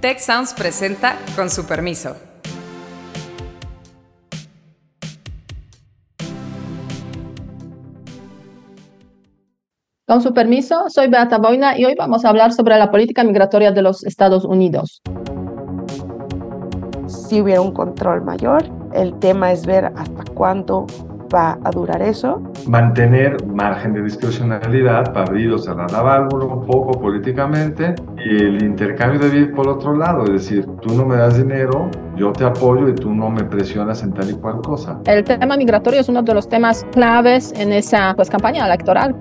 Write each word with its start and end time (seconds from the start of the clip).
Tech 0.00 0.20
Sounds 0.20 0.54
presenta 0.54 1.16
con 1.34 1.50
su 1.50 1.66
permiso. 1.66 2.14
Con 10.06 10.22
su 10.22 10.32
permiso, 10.32 10.84
soy 10.88 11.08
Beata 11.08 11.38
Boina 11.38 11.76
y 11.76 11.84
hoy 11.84 11.96
vamos 11.98 12.24
a 12.24 12.28
hablar 12.28 12.52
sobre 12.52 12.78
la 12.78 12.92
política 12.92 13.24
migratoria 13.24 13.72
de 13.72 13.82
los 13.82 14.04
Estados 14.04 14.44
Unidos. 14.44 15.02
Si 17.08 17.40
hubiera 17.40 17.60
un 17.60 17.72
control 17.72 18.22
mayor, 18.22 18.70
el 18.92 19.18
tema 19.18 19.50
es 19.50 19.66
ver 19.66 19.86
hasta 19.96 20.22
cuánto 20.32 20.86
va 21.32 21.58
a 21.64 21.70
durar 21.70 22.02
eso. 22.02 22.42
Mantener 22.66 23.44
margen 23.46 23.92
de 23.92 24.02
discrecionalidad 24.02 25.12
para 25.12 25.26
abrir 25.26 25.52
o 25.52 25.58
cerrar 25.58 25.90
la 25.90 26.02
válvula 26.02 26.46
un 26.46 26.66
poco 26.66 26.98
políticamente 26.98 27.94
y 28.16 28.36
el 28.36 28.62
intercambio 28.62 29.20
de 29.20 29.28
vida 29.28 29.54
por 29.54 29.68
otro 29.68 29.96
lado, 29.96 30.24
es 30.24 30.32
decir, 30.32 30.66
tú 30.80 30.94
no 30.94 31.04
me 31.04 31.16
das 31.16 31.36
dinero, 31.36 31.90
yo 32.16 32.32
te 32.32 32.44
apoyo 32.44 32.88
y 32.88 32.94
tú 32.94 33.14
no 33.14 33.30
me 33.30 33.44
presionas 33.44 34.02
en 34.02 34.12
tal 34.12 34.30
y 34.30 34.34
cual 34.34 34.60
cosa. 34.62 35.00
El 35.06 35.24
tema 35.24 35.56
migratorio 35.56 36.00
es 36.00 36.08
uno 36.08 36.22
de 36.22 36.34
los 36.34 36.48
temas 36.48 36.86
claves 36.92 37.52
en 37.56 37.72
esa 37.72 38.14
pues, 38.14 38.30
campaña 38.30 38.66
electoral. 38.66 39.14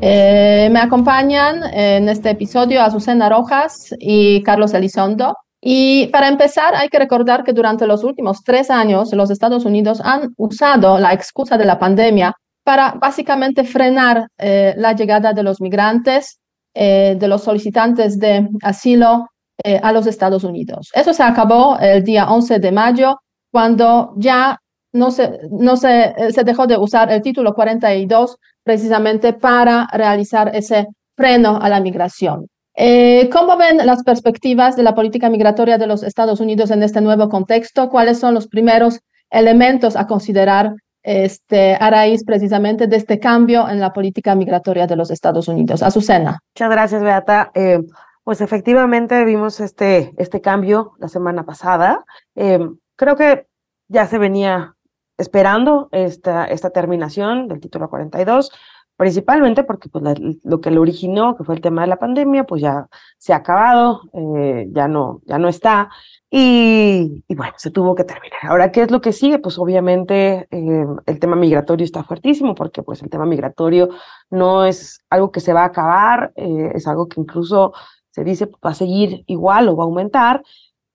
Eh, 0.00 0.68
me 0.70 0.78
acompañan 0.78 1.62
en 1.72 2.08
este 2.08 2.30
episodio 2.30 2.82
Azucena 2.82 3.28
Rojas 3.28 3.94
y 3.98 4.42
Carlos 4.44 4.72
Elizondo. 4.72 5.36
Y 5.60 6.06
para 6.08 6.28
empezar, 6.28 6.74
hay 6.74 6.88
que 6.88 6.98
recordar 6.98 7.42
que 7.42 7.52
durante 7.52 7.86
los 7.86 8.04
últimos 8.04 8.42
tres 8.44 8.70
años 8.70 9.12
los 9.12 9.30
Estados 9.30 9.64
Unidos 9.64 10.00
han 10.04 10.32
usado 10.36 10.98
la 10.98 11.12
excusa 11.12 11.58
de 11.58 11.64
la 11.64 11.78
pandemia 11.78 12.34
para 12.64 12.92
básicamente 12.92 13.64
frenar 13.64 14.28
eh, 14.38 14.74
la 14.76 14.92
llegada 14.92 15.32
de 15.32 15.42
los 15.42 15.60
migrantes, 15.60 16.38
eh, 16.74 17.16
de 17.18 17.26
los 17.26 17.42
solicitantes 17.42 18.18
de 18.18 18.48
asilo 18.62 19.26
eh, 19.64 19.80
a 19.82 19.90
los 19.90 20.06
Estados 20.06 20.44
Unidos. 20.44 20.90
Eso 20.94 21.12
se 21.12 21.22
acabó 21.22 21.78
el 21.80 22.04
día 22.04 22.30
11 22.30 22.58
de 22.60 22.70
mayo, 22.70 23.16
cuando 23.50 24.12
ya 24.16 24.58
no 24.92 25.10
se, 25.10 25.40
no 25.50 25.76
se, 25.76 26.14
se 26.30 26.44
dejó 26.44 26.66
de 26.66 26.76
usar 26.76 27.10
el 27.10 27.22
título 27.22 27.54
42 27.54 28.36
precisamente 28.62 29.32
para 29.32 29.88
realizar 29.92 30.54
ese 30.54 30.86
freno 31.16 31.58
a 31.60 31.68
la 31.68 31.80
migración. 31.80 32.46
Eh, 32.80 33.28
¿Cómo 33.32 33.56
ven 33.56 33.78
las 33.78 34.04
perspectivas 34.04 34.76
de 34.76 34.84
la 34.84 34.94
política 34.94 35.28
migratoria 35.28 35.78
de 35.78 35.88
los 35.88 36.04
Estados 36.04 36.38
Unidos 36.38 36.70
en 36.70 36.84
este 36.84 37.00
nuevo 37.00 37.28
contexto? 37.28 37.88
¿Cuáles 37.88 38.20
son 38.20 38.34
los 38.34 38.46
primeros 38.46 39.00
elementos 39.30 39.96
a 39.96 40.06
considerar 40.06 40.76
este, 41.02 41.74
a 41.74 41.90
raíz 41.90 42.22
precisamente 42.24 42.86
de 42.86 42.94
este 42.94 43.18
cambio 43.18 43.68
en 43.68 43.80
la 43.80 43.92
política 43.92 44.36
migratoria 44.36 44.86
de 44.86 44.94
los 44.94 45.10
Estados 45.10 45.48
Unidos? 45.48 45.82
Azucena. 45.82 46.38
Muchas 46.54 46.70
gracias, 46.70 47.02
Beata. 47.02 47.50
Eh, 47.52 47.80
pues 48.22 48.40
efectivamente 48.40 49.24
vimos 49.24 49.58
este, 49.58 50.12
este 50.16 50.40
cambio 50.40 50.92
la 50.98 51.08
semana 51.08 51.44
pasada. 51.44 52.04
Eh, 52.36 52.60
creo 52.94 53.16
que 53.16 53.46
ya 53.88 54.06
se 54.06 54.18
venía 54.18 54.76
esperando 55.16 55.88
esta, 55.90 56.44
esta 56.44 56.70
terminación 56.70 57.48
del 57.48 57.58
título 57.58 57.90
42 57.90 58.52
principalmente 58.98 59.62
porque 59.62 59.88
pues, 59.88 60.02
lo 60.42 60.60
que 60.60 60.72
lo 60.72 60.80
originó, 60.80 61.36
que 61.36 61.44
fue 61.44 61.54
el 61.54 61.60
tema 61.60 61.82
de 61.82 61.86
la 61.86 62.00
pandemia, 62.00 62.44
pues 62.44 62.60
ya 62.60 62.88
se 63.16 63.32
ha 63.32 63.36
acabado, 63.36 64.02
eh, 64.12 64.66
ya, 64.72 64.88
no, 64.88 65.22
ya 65.24 65.38
no 65.38 65.48
está, 65.48 65.88
y, 66.28 67.24
bueno, 67.28 67.52
se 67.56 67.70
tuvo 67.70 67.94
que 67.94 68.02
terminar. 68.02 68.40
Ahora, 68.42 68.72
¿qué 68.72 68.82
es 68.82 68.90
lo 68.90 69.00
que 69.00 69.12
sigue? 69.12 69.38
Pues 69.38 69.56
obviamente 69.56 70.48
eh, 70.50 70.86
el 71.06 71.18
tema 71.20 71.36
migratorio 71.36 71.84
está 71.84 72.02
fuertísimo, 72.02 72.56
porque 72.56 72.82
pues 72.82 73.00
el 73.00 73.08
tema 73.08 73.24
migratorio 73.24 73.88
no 74.30 74.64
es 74.64 75.00
algo 75.10 75.30
que 75.30 75.40
se 75.40 75.52
va 75.52 75.62
a 75.62 75.66
acabar, 75.66 76.32
eh, 76.34 76.72
es 76.74 76.88
algo 76.88 77.08
que 77.08 77.20
incluso 77.20 77.72
se 78.10 78.24
dice 78.24 78.46
va 78.46 78.70
a 78.70 78.74
seguir 78.74 79.22
igual 79.28 79.68
o 79.68 79.76
va 79.76 79.84
a 79.84 79.86
aumentar, 79.86 80.42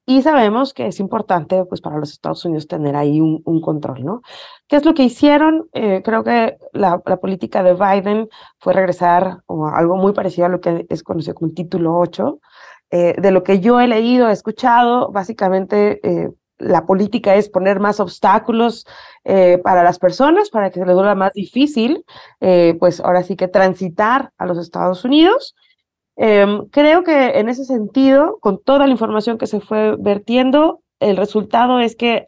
y 0.05 0.21
sabemos 0.21 0.73
que 0.73 0.87
es 0.87 0.99
importante 0.99 1.63
pues, 1.65 1.79
para 1.79 1.97
los 1.97 2.11
Estados 2.11 2.43
Unidos 2.43 2.67
tener 2.67 2.95
ahí 2.95 3.21
un, 3.21 3.61
control, 3.61 4.03
¿no? 4.03 4.21
¿Qué 4.67 4.75
es 4.75 4.85
lo 4.85 4.93
que 4.93 5.03
hicieron? 5.03 5.69
Eh, 5.71 6.01
creo 6.03 6.23
que 6.23 6.57
la, 6.73 6.99
política 6.99 7.63
de 7.63 7.73
Biden 7.73 8.27
fue 8.59 8.73
regresar 8.73 9.23
a 9.47 9.77
algo 9.77 9.95
muy 9.95 10.11
parecido 10.11 10.47
a 10.47 10.49
lo 10.49 10.59
que 10.59 10.85
es 10.89 11.03
conocido 11.03 11.35
como 11.35 11.47
el 11.49 11.55
título 11.55 11.97
8. 11.97 12.39
Eh, 12.91 13.15
de 13.17 13.31
lo 13.31 13.43
que 13.43 13.59
yo 13.59 13.79
he 13.79 13.87
leído, 13.87 14.29
he 14.29 14.33
escuchado, 14.33 15.09
básicamente 15.11 15.99
eh, 16.03 16.29
la 16.59 16.85
política 16.85 17.35
es 17.35 17.49
poner 17.49 17.79
más 17.79 17.99
obstáculos 17.99 18.85
para 19.63 19.83
las 19.83 19.99
personas, 19.99 20.49
para 20.49 20.69
que 20.69 20.79
se 20.79 20.85
les 20.85 20.93
vuelva 20.93 21.15
más 21.15 21.33
difícil, 21.33 22.05
pues 22.79 23.01
ahora 23.01 23.23
sí 23.23 23.35
que 23.35 23.47
transitar 23.47 24.31
a 24.37 24.45
los 24.45 24.57
Estados 24.57 25.03
Unidos. 25.03 25.55
Em, 26.15 26.67
creo 26.69 27.03
que 27.03 27.39
en 27.39 27.49
ese 27.49 27.65
sentido, 27.65 28.37
con 28.39 28.61
toda 28.61 28.85
la 28.85 28.91
información 28.91 29.37
que 29.37 29.47
se 29.47 29.59
fue 29.59 29.95
vertiendo, 29.97 30.81
el 30.99 31.17
resultado 31.17 31.79
es 31.79 31.95
que 31.95 32.27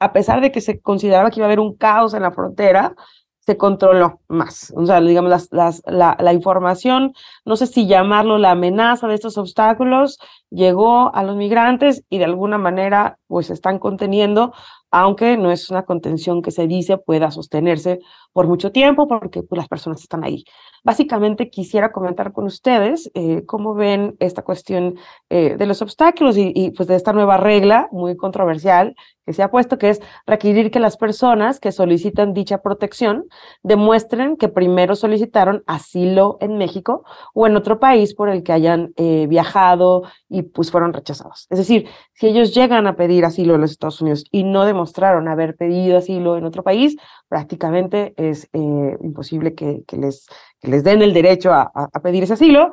a 0.00 0.12
pesar 0.12 0.40
de 0.40 0.50
que 0.50 0.60
se 0.60 0.80
consideraba 0.80 1.30
que 1.30 1.40
iba 1.40 1.46
a 1.46 1.48
haber 1.48 1.60
un 1.60 1.76
caos 1.76 2.14
en 2.14 2.22
la 2.22 2.32
frontera, 2.32 2.94
se 3.40 3.56
controló 3.56 4.20
más. 4.28 4.72
O 4.76 4.86
sea, 4.86 5.00
digamos, 5.00 5.48
la, 5.50 6.16
la, 6.18 6.32
información, 6.32 7.12
no 7.44 7.56
sé 7.56 7.66
si 7.66 7.86
llamarlo 7.86 8.38
la 8.38 8.52
amenaza 8.52 9.08
de 9.08 9.14
estos 9.14 9.38
obstáculos, 9.38 10.18
llegó 10.50 11.14
a 11.14 11.22
los 11.22 11.36
migrantes 11.36 12.04
y 12.10 12.18
de 12.18 12.26
alguna 12.26 12.58
manera 12.58 13.18
pues 13.26 13.50
están 13.50 13.78
conteniendo, 13.78 14.52
aunque 14.90 15.36
no 15.36 15.50
es 15.50 15.70
una 15.70 15.84
contención 15.84 16.42
que 16.42 16.50
se 16.50 16.66
dice 16.66 16.98
pueda 16.98 17.30
sostenerse 17.30 18.00
por 18.32 18.46
mucho 18.46 18.72
tiempo 18.72 19.08
porque 19.08 19.42
pues, 19.42 19.58
las 19.58 19.68
personas 19.68 20.00
están 20.00 20.24
ahí. 20.24 20.44
Básicamente 20.84 21.50
quisiera 21.50 21.92
comentar 21.92 22.32
con 22.32 22.44
ustedes 22.46 23.10
eh, 23.14 23.44
cómo 23.46 23.74
ven 23.74 24.16
esta 24.18 24.42
cuestión 24.42 24.96
eh, 25.28 25.56
de 25.56 25.66
los 25.66 25.82
obstáculos 25.82 26.36
y, 26.36 26.52
y, 26.54 26.70
pues 26.70 26.88
de 26.88 26.96
esta 26.96 27.12
nueva 27.12 27.36
regla 27.36 27.88
muy 27.92 28.16
controversial 28.16 28.94
que 29.30 29.34
se 29.34 29.44
ha 29.44 29.50
puesto, 29.52 29.78
que 29.78 29.90
es 29.90 30.00
requerir 30.26 30.72
que 30.72 30.80
las 30.80 30.96
personas 30.96 31.60
que 31.60 31.70
solicitan 31.70 32.34
dicha 32.34 32.62
protección 32.62 33.26
demuestren 33.62 34.36
que 34.36 34.48
primero 34.48 34.96
solicitaron 34.96 35.62
asilo 35.68 36.36
en 36.40 36.58
México 36.58 37.04
o 37.32 37.46
en 37.46 37.54
otro 37.54 37.78
país 37.78 38.12
por 38.12 38.28
el 38.28 38.42
que 38.42 38.52
hayan 38.52 38.92
eh, 38.96 39.28
viajado 39.28 40.02
y 40.28 40.42
pues 40.42 40.72
fueron 40.72 40.92
rechazados. 40.92 41.46
Es 41.48 41.58
decir, 41.58 41.86
si 42.12 42.26
ellos 42.26 42.52
llegan 42.52 42.88
a 42.88 42.96
pedir 42.96 43.24
asilo 43.24 43.54
en 43.54 43.60
los 43.60 43.70
Estados 43.70 44.00
Unidos 44.00 44.24
y 44.32 44.42
no 44.42 44.64
demostraron 44.64 45.28
haber 45.28 45.54
pedido 45.54 45.98
asilo 45.98 46.36
en 46.36 46.44
otro 46.44 46.64
país, 46.64 46.96
prácticamente 47.28 48.14
es 48.16 48.48
eh, 48.52 48.98
imposible 49.00 49.54
que, 49.54 49.84
les, 49.92 50.26
les, 50.62 50.82
den 50.82 51.02
el 51.02 51.14
derecho 51.14 51.52
a, 51.52 51.70
a, 51.72 52.00
pedir 52.00 52.24
ese 52.24 52.32
asilo, 52.32 52.72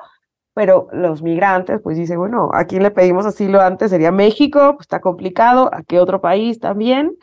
pero 0.57 0.87
los 0.91 1.21
migrantes 1.21 1.79
pues 1.83 1.97
dicen, 1.97 2.17
bueno, 2.17 2.49
¿a 2.51 2.65
quién 2.65 2.81
le 2.81 2.89
pedimos 2.89 3.27
asilo 3.27 3.61
antes? 3.61 3.91
Sería 3.91 4.11
México, 4.11 4.73
pues 4.73 4.85
está 4.85 5.01
complicado, 5.01 5.69
¿a 5.71 5.83
qué 5.83 5.99
otro 5.99 6.19
país 6.19 6.59
también? 6.59 7.15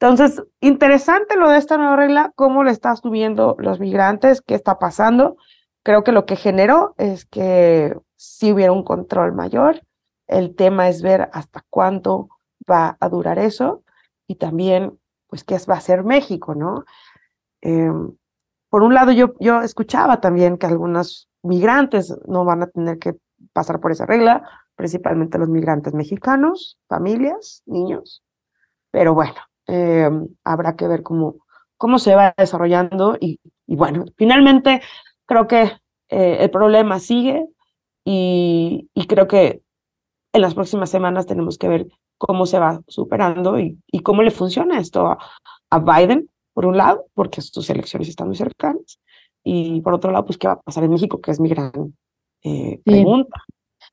Entonces, 0.00 0.42
interesante 0.58 1.36
lo 1.36 1.48
de 1.48 1.58
esta 1.58 1.76
nueva 1.76 1.94
regla, 1.94 2.32
cómo 2.34 2.64
le 2.64 2.72
está 2.72 2.96
subiendo 2.96 3.54
los 3.60 3.78
migrantes, 3.78 4.40
qué 4.40 4.56
está 4.56 4.80
pasando. 4.80 5.36
Creo 5.84 6.02
que 6.02 6.10
lo 6.10 6.26
que 6.26 6.34
generó 6.34 6.96
es 6.98 7.24
que 7.24 7.96
si 8.16 8.52
hubiera 8.52 8.72
un 8.72 8.82
control 8.82 9.32
mayor, 9.32 9.82
el 10.26 10.56
tema 10.56 10.88
es 10.88 11.02
ver 11.02 11.30
hasta 11.32 11.64
cuánto 11.70 12.30
va 12.68 12.96
a 12.98 13.08
durar 13.08 13.38
eso 13.38 13.84
y 14.26 14.34
también, 14.34 14.98
pues, 15.28 15.44
qué 15.44 15.56
va 15.70 15.74
a 15.74 15.78
hacer 15.78 16.02
México, 16.02 16.56
¿no? 16.56 16.84
Eh, 17.60 17.92
por 18.70 18.82
un 18.82 18.92
lado, 18.92 19.12
yo, 19.12 19.34
yo 19.38 19.62
escuchaba 19.62 20.20
también 20.20 20.58
que 20.58 20.66
algunos 20.66 21.28
migrantes 21.42 22.14
no 22.26 22.44
van 22.44 22.62
a 22.62 22.66
tener 22.68 22.98
que 22.98 23.14
pasar 23.52 23.80
por 23.80 23.92
esa 23.92 24.06
regla, 24.06 24.48
principalmente 24.76 25.38
los 25.38 25.48
migrantes 25.48 25.94
mexicanos, 25.94 26.78
familias, 26.88 27.62
niños, 27.66 28.22
pero 28.90 29.14
bueno, 29.14 29.34
eh, 29.66 30.10
habrá 30.44 30.76
que 30.76 30.86
ver 30.86 31.02
cómo, 31.02 31.36
cómo 31.76 31.98
se 31.98 32.14
va 32.14 32.34
desarrollando 32.36 33.16
y, 33.18 33.40
bueno, 33.66 34.04
finalmente 34.16 34.82
creo 35.26 35.48
que 35.48 35.72
eh, 36.08 36.36
el 36.40 36.50
problema 36.50 37.00
sigue 37.00 37.46
y, 38.04 38.88
creo 39.08 39.26
que 39.26 39.62
en 40.32 40.42
las 40.42 40.54
próximas 40.54 40.90
semanas 40.90 41.26
tenemos 41.26 41.58
que 41.58 41.68
ver 41.68 41.86
cómo 42.18 42.46
se 42.46 42.58
va 42.58 42.80
superando 42.86 43.58
y, 43.58 43.78
cómo 44.04 44.22
le 44.22 44.30
funciona 44.30 44.78
esto 44.78 45.18
a, 45.70 45.78
Biden, 45.78 46.28
por 46.52 46.66
un 46.66 46.76
lado, 46.76 47.06
porque 47.14 47.40
sus 47.40 47.68
elecciones 47.70 48.08
están 48.08 48.28
muy 48.28 48.36
cercanas, 48.36 49.00
y 49.44 49.80
por 49.80 49.94
otro 49.94 50.10
lado, 50.10 50.24
pues 50.24 50.38
qué 50.38 50.46
va 50.46 50.54
a 50.54 50.60
pasar 50.60 50.84
en 50.84 50.90
México, 50.90 51.20
que 51.20 51.30
es 51.30 51.40
mi 51.40 51.48
gran 51.48 51.72
eh, 52.42 52.80
pregunta. 52.84 53.36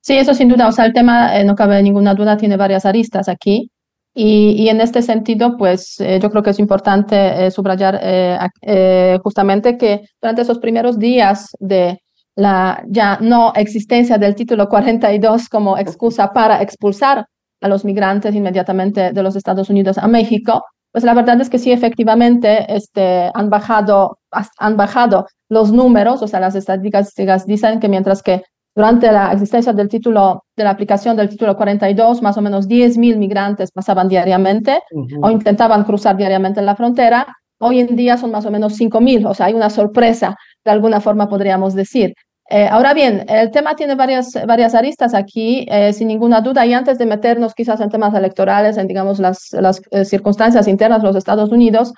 Sí. 0.01 0.13
sí. 0.13 0.17
eso 0.17 0.33
sin 0.33 0.49
duda, 0.49 0.67
o 0.67 0.71
sea, 0.71 0.85
el 0.85 0.93
tema, 0.93 1.37
eh, 1.39 1.43
no 1.43 1.55
cabe 1.55 1.81
ninguna 1.81 2.13
duda, 2.13 2.37
tiene 2.37 2.57
varias 2.57 2.85
aristas 2.85 3.29
aquí. 3.29 3.71
Y, 4.13 4.55
y, 4.57 4.69
en 4.69 4.81
este 4.81 5.01
sentido, 5.01 5.55
pues 5.55 5.99
eh, 6.01 6.19
yo 6.21 6.29
creo 6.31 6.43
que 6.43 6.49
es 6.49 6.59
importante 6.59 7.45
eh, 7.45 7.51
subrayar 7.51 7.99
eh, 8.01 9.19
justamente 9.23 9.77
que 9.77 10.01
durante 10.21 10.41
esos 10.41 10.59
primeros 10.59 10.97
días 10.97 11.51
de 11.59 12.01
la 12.35 12.83
ya 12.87 13.19
no 13.21 13.53
existencia 13.55 14.17
del 14.17 14.35
título 14.35 14.67
42 14.67 15.47
como 15.49 15.77
excusa 15.77 16.33
para 16.33 16.61
expulsar 16.61 17.25
a 17.61 17.67
los 17.67 17.85
migrantes 17.85 18.33
inmediatamente 18.33 19.11
de 19.11 19.23
los 19.23 19.35
Estados 19.35 19.69
Unidos 19.69 19.97
a 19.97 20.07
México, 20.07 20.63
pues 20.91 21.03
la 21.03 21.13
verdad 21.13 21.39
es 21.41 21.49
que 21.49 21.59
sí, 21.59 21.71
efectivamente, 21.71 22.65
este, 22.73 23.29
han, 23.33 23.49
bajado, 23.49 24.19
han 24.31 24.77
bajado 24.77 25.27
los 25.49 25.71
números, 25.71 26.21
o 26.21 26.27
sea, 26.27 26.39
las 26.39 26.55
estadísticas 26.55 27.45
dicen 27.45 27.79
que 27.79 27.89
mientras 27.89 28.21
que 28.21 28.43
durante 28.75 29.11
la 29.11 29.33
existencia 29.33 29.73
del 29.73 29.89
título, 29.89 30.45
de 30.55 30.63
la 30.63 30.69
aplicación 30.69 31.17
del 31.17 31.27
título 31.29 31.57
42, 31.57 32.21
más 32.21 32.37
o 32.37 32.41
menos 32.41 32.67
10.000 32.67 33.17
migrantes 33.17 33.71
pasaban 33.71 34.07
diariamente 34.07 34.79
o 35.21 35.29
intentaban 35.29 35.83
cruzar 35.83 36.15
diariamente 36.15 36.61
la 36.61 36.75
frontera. 36.75 37.27
Hoy 37.59 37.79
en 37.79 37.95
día 37.95 38.15
son 38.15 38.31
más 38.31 38.45
o 38.45 38.51
menos 38.51 38.79
5.000, 38.79 39.27
o 39.27 39.33
sea, 39.33 39.47
hay 39.47 39.53
una 39.53 39.69
sorpresa, 39.69 40.37
de 40.63 40.71
alguna 40.71 41.01
forma 41.01 41.27
podríamos 41.27 41.73
decir. 41.73 42.13
Eh, 42.51 42.67
ahora 42.67 42.95
bien, 42.95 43.25
el 43.27 43.51
tema 43.51 43.75
tiene 43.75 43.93
varias, 43.93 44.31
varias 44.47 44.73
aristas 44.73 45.13
aquí, 45.13 45.67
eh, 45.69 45.93
sin 45.93 46.07
ninguna 46.07 46.41
duda, 46.41 46.65
y 46.65 46.73
antes 46.73 46.97
de 46.97 47.05
meternos 47.05 47.53
quizás 47.53 47.79
en 47.79 47.89
temas 47.89 48.13
electorales, 48.15 48.77
en 48.77 48.87
digamos 48.87 49.19
las, 49.19 49.49
las 49.51 49.81
eh, 49.91 50.03
circunstancias 50.03 50.67
internas 50.67 51.01
de 51.01 51.07
los 51.09 51.15
Estados 51.15 51.51
Unidos, 51.51 51.93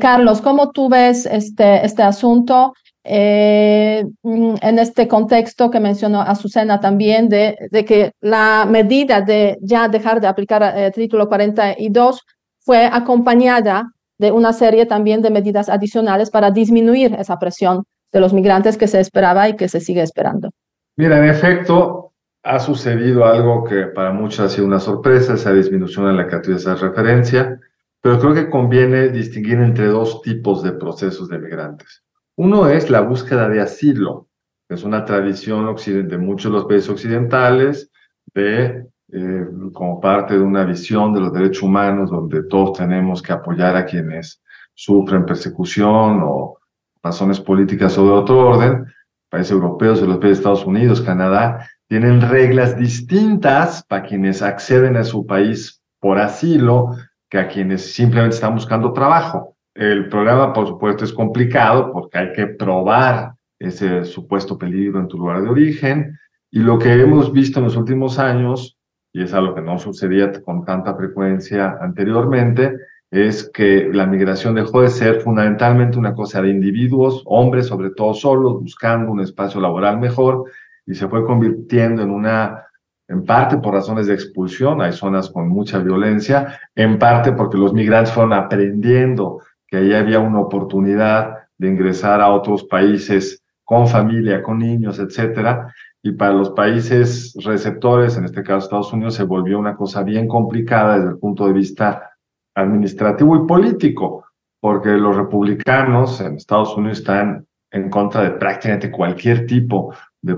Carlos, 0.00 0.40
¿cómo 0.40 0.70
tú 0.70 0.88
ves 0.88 1.26
este, 1.26 1.84
este 1.84 2.02
asunto 2.02 2.72
mm, 3.04 4.54
en 4.62 4.78
este 4.78 5.08
contexto 5.08 5.70
que 5.70 5.80
mencionó 5.80 6.20
Azucena 6.20 6.80
también, 6.80 7.28
de, 7.28 7.56
de 7.70 7.84
que 7.84 8.12
la 8.20 8.66
medida 8.68 9.20
de 9.20 9.58
ya 9.60 9.88
dejar 9.88 10.20
de 10.20 10.26
aplicar 10.26 10.62
el 10.76 10.92
título 10.92 11.28
42 11.28 12.22
fue 12.60 12.86
acompañada 12.86 13.90
de 14.18 14.30
una 14.32 14.52
serie 14.52 14.86
también 14.86 15.22
de 15.22 15.30
medidas 15.30 15.68
adicionales 15.68 16.30
para 16.30 16.50
disminuir 16.50 17.14
esa 17.18 17.38
presión 17.38 17.84
de 18.12 18.20
los 18.20 18.32
migrantes 18.32 18.78
que 18.78 18.86
se 18.86 19.00
esperaba 19.00 19.48
y 19.48 19.56
que 19.56 19.68
se 19.68 19.80
sigue 19.80 20.02
esperando. 20.02 20.50
Mira, 20.96 21.18
en 21.18 21.24
efecto, 21.24 22.12
ha 22.44 22.60
sucedido 22.60 23.24
algo 23.24 23.64
que 23.64 23.86
para 23.86 24.12
muchos 24.12 24.40
ha 24.40 24.48
sido 24.48 24.66
una 24.66 24.78
sorpresa, 24.78 25.34
esa 25.34 25.52
disminución 25.52 26.08
en 26.08 26.16
la 26.16 26.28
que 26.28 26.38
tú 26.38 26.52
esa 26.52 26.76
referencia, 26.76 27.58
pero 28.04 28.20
creo 28.20 28.34
que 28.34 28.50
conviene 28.50 29.08
distinguir 29.08 29.60
entre 29.60 29.86
dos 29.86 30.20
tipos 30.20 30.62
de 30.62 30.72
procesos 30.72 31.26
de 31.30 31.38
migrantes. 31.38 32.04
Uno 32.36 32.68
es 32.68 32.90
la 32.90 33.00
búsqueda 33.00 33.48
de 33.48 33.62
asilo, 33.62 34.28
es 34.68 34.84
una 34.84 35.06
tradición 35.06 35.74
de 35.74 36.18
muchos 36.18 36.52
de 36.52 36.58
los 36.58 36.66
países 36.66 36.90
occidentales, 36.90 37.90
de, 38.34 38.84
eh, 39.10 39.46
como 39.72 40.02
parte 40.02 40.34
de 40.34 40.40
una 40.40 40.66
visión 40.66 41.14
de 41.14 41.20
los 41.20 41.32
derechos 41.32 41.62
humanos, 41.62 42.10
donde 42.10 42.42
todos 42.42 42.76
tenemos 42.76 43.22
que 43.22 43.32
apoyar 43.32 43.74
a 43.74 43.86
quienes 43.86 44.42
sufren 44.74 45.24
persecución 45.24 46.20
o 46.24 46.58
razones 47.02 47.40
políticas 47.40 47.96
o 47.96 48.04
de 48.04 48.10
otro 48.10 48.38
orden, 48.38 48.84
países 49.30 49.52
europeos, 49.52 50.02
los 50.02 50.18
países 50.18 50.40
Estados 50.40 50.66
Unidos, 50.66 51.00
Canadá, 51.00 51.66
tienen 51.88 52.20
reglas 52.20 52.76
distintas 52.76 53.82
para 53.82 54.02
quienes 54.02 54.42
acceden 54.42 54.98
a 54.98 55.04
su 55.04 55.24
país 55.24 55.82
por 56.00 56.18
asilo 56.18 56.90
que 57.34 57.40
a 57.40 57.48
quienes 57.48 57.92
simplemente 57.92 58.36
están 58.36 58.54
buscando 58.54 58.92
trabajo. 58.92 59.56
El 59.74 60.08
programa, 60.08 60.52
por 60.52 60.68
supuesto, 60.68 61.04
es 61.04 61.12
complicado 61.12 61.90
porque 61.92 62.16
hay 62.16 62.32
que 62.32 62.46
probar 62.46 63.32
ese 63.58 64.04
supuesto 64.04 64.56
peligro 64.56 65.00
en 65.00 65.08
tu 65.08 65.18
lugar 65.18 65.42
de 65.42 65.48
origen. 65.48 66.16
Y 66.52 66.60
lo 66.60 66.78
que 66.78 66.92
hemos 66.92 67.32
visto 67.32 67.58
en 67.58 67.64
los 67.64 67.76
últimos 67.76 68.20
años, 68.20 68.78
y 69.12 69.24
es 69.24 69.34
algo 69.34 69.52
que 69.52 69.62
no 69.62 69.80
sucedía 69.80 70.30
con 70.44 70.64
tanta 70.64 70.94
frecuencia 70.94 71.76
anteriormente, 71.80 72.76
es 73.10 73.50
que 73.52 73.90
la 73.92 74.06
migración 74.06 74.54
dejó 74.54 74.82
de 74.82 74.88
ser 74.90 75.20
fundamentalmente 75.20 75.98
una 75.98 76.14
cosa 76.14 76.40
de 76.40 76.50
individuos, 76.50 77.24
hombres 77.26 77.66
sobre 77.66 77.90
todo 77.90 78.14
solos, 78.14 78.60
buscando 78.60 79.10
un 79.10 79.22
espacio 79.22 79.60
laboral 79.60 79.98
mejor, 79.98 80.44
y 80.86 80.94
se 80.94 81.08
fue 81.08 81.24
convirtiendo 81.24 82.00
en 82.00 82.12
una, 82.12 82.62
en 83.08 83.24
parte 83.24 83.58
por 83.58 83.74
razones 83.74 84.06
de 84.06 84.14
expulsión, 84.14 84.80
hay 84.80 84.92
zonas 84.92 85.30
con 85.30 85.48
mucha 85.48 85.78
violencia, 85.78 86.58
en 86.74 86.98
parte 86.98 87.32
porque 87.32 87.58
los 87.58 87.72
migrantes 87.72 88.12
fueron 88.12 88.32
aprendiendo 88.32 89.40
que 89.66 89.78
ahí 89.78 89.94
había 89.94 90.20
una 90.20 90.40
oportunidad 90.40 91.34
de 91.58 91.68
ingresar 91.68 92.20
a 92.20 92.30
otros 92.30 92.64
países 92.64 93.42
con 93.64 93.86
familia, 93.88 94.42
con 94.42 94.58
niños, 94.58 94.98
etcétera, 94.98 95.72
y 96.02 96.12
para 96.12 96.34
los 96.34 96.50
países 96.50 97.34
receptores, 97.42 98.16
en 98.16 98.24
este 98.24 98.42
caso 98.42 98.66
Estados 98.66 98.92
Unidos, 98.92 99.14
se 99.14 99.24
volvió 99.24 99.58
una 99.58 99.74
cosa 99.74 100.02
bien 100.02 100.28
complicada 100.28 100.96
desde 100.96 101.10
el 101.10 101.18
punto 101.18 101.46
de 101.46 101.54
vista 101.54 102.10
administrativo 102.54 103.36
y 103.36 103.46
político, 103.46 104.26
porque 104.60 104.90
los 104.90 105.16
republicanos 105.16 106.20
en 106.20 106.36
Estados 106.36 106.76
Unidos 106.76 106.98
están 106.98 107.46
en 107.70 107.90
contra 107.90 108.22
de 108.22 108.30
prácticamente 108.32 108.90
cualquier 108.90 109.46
tipo 109.46 109.94
de 110.20 110.36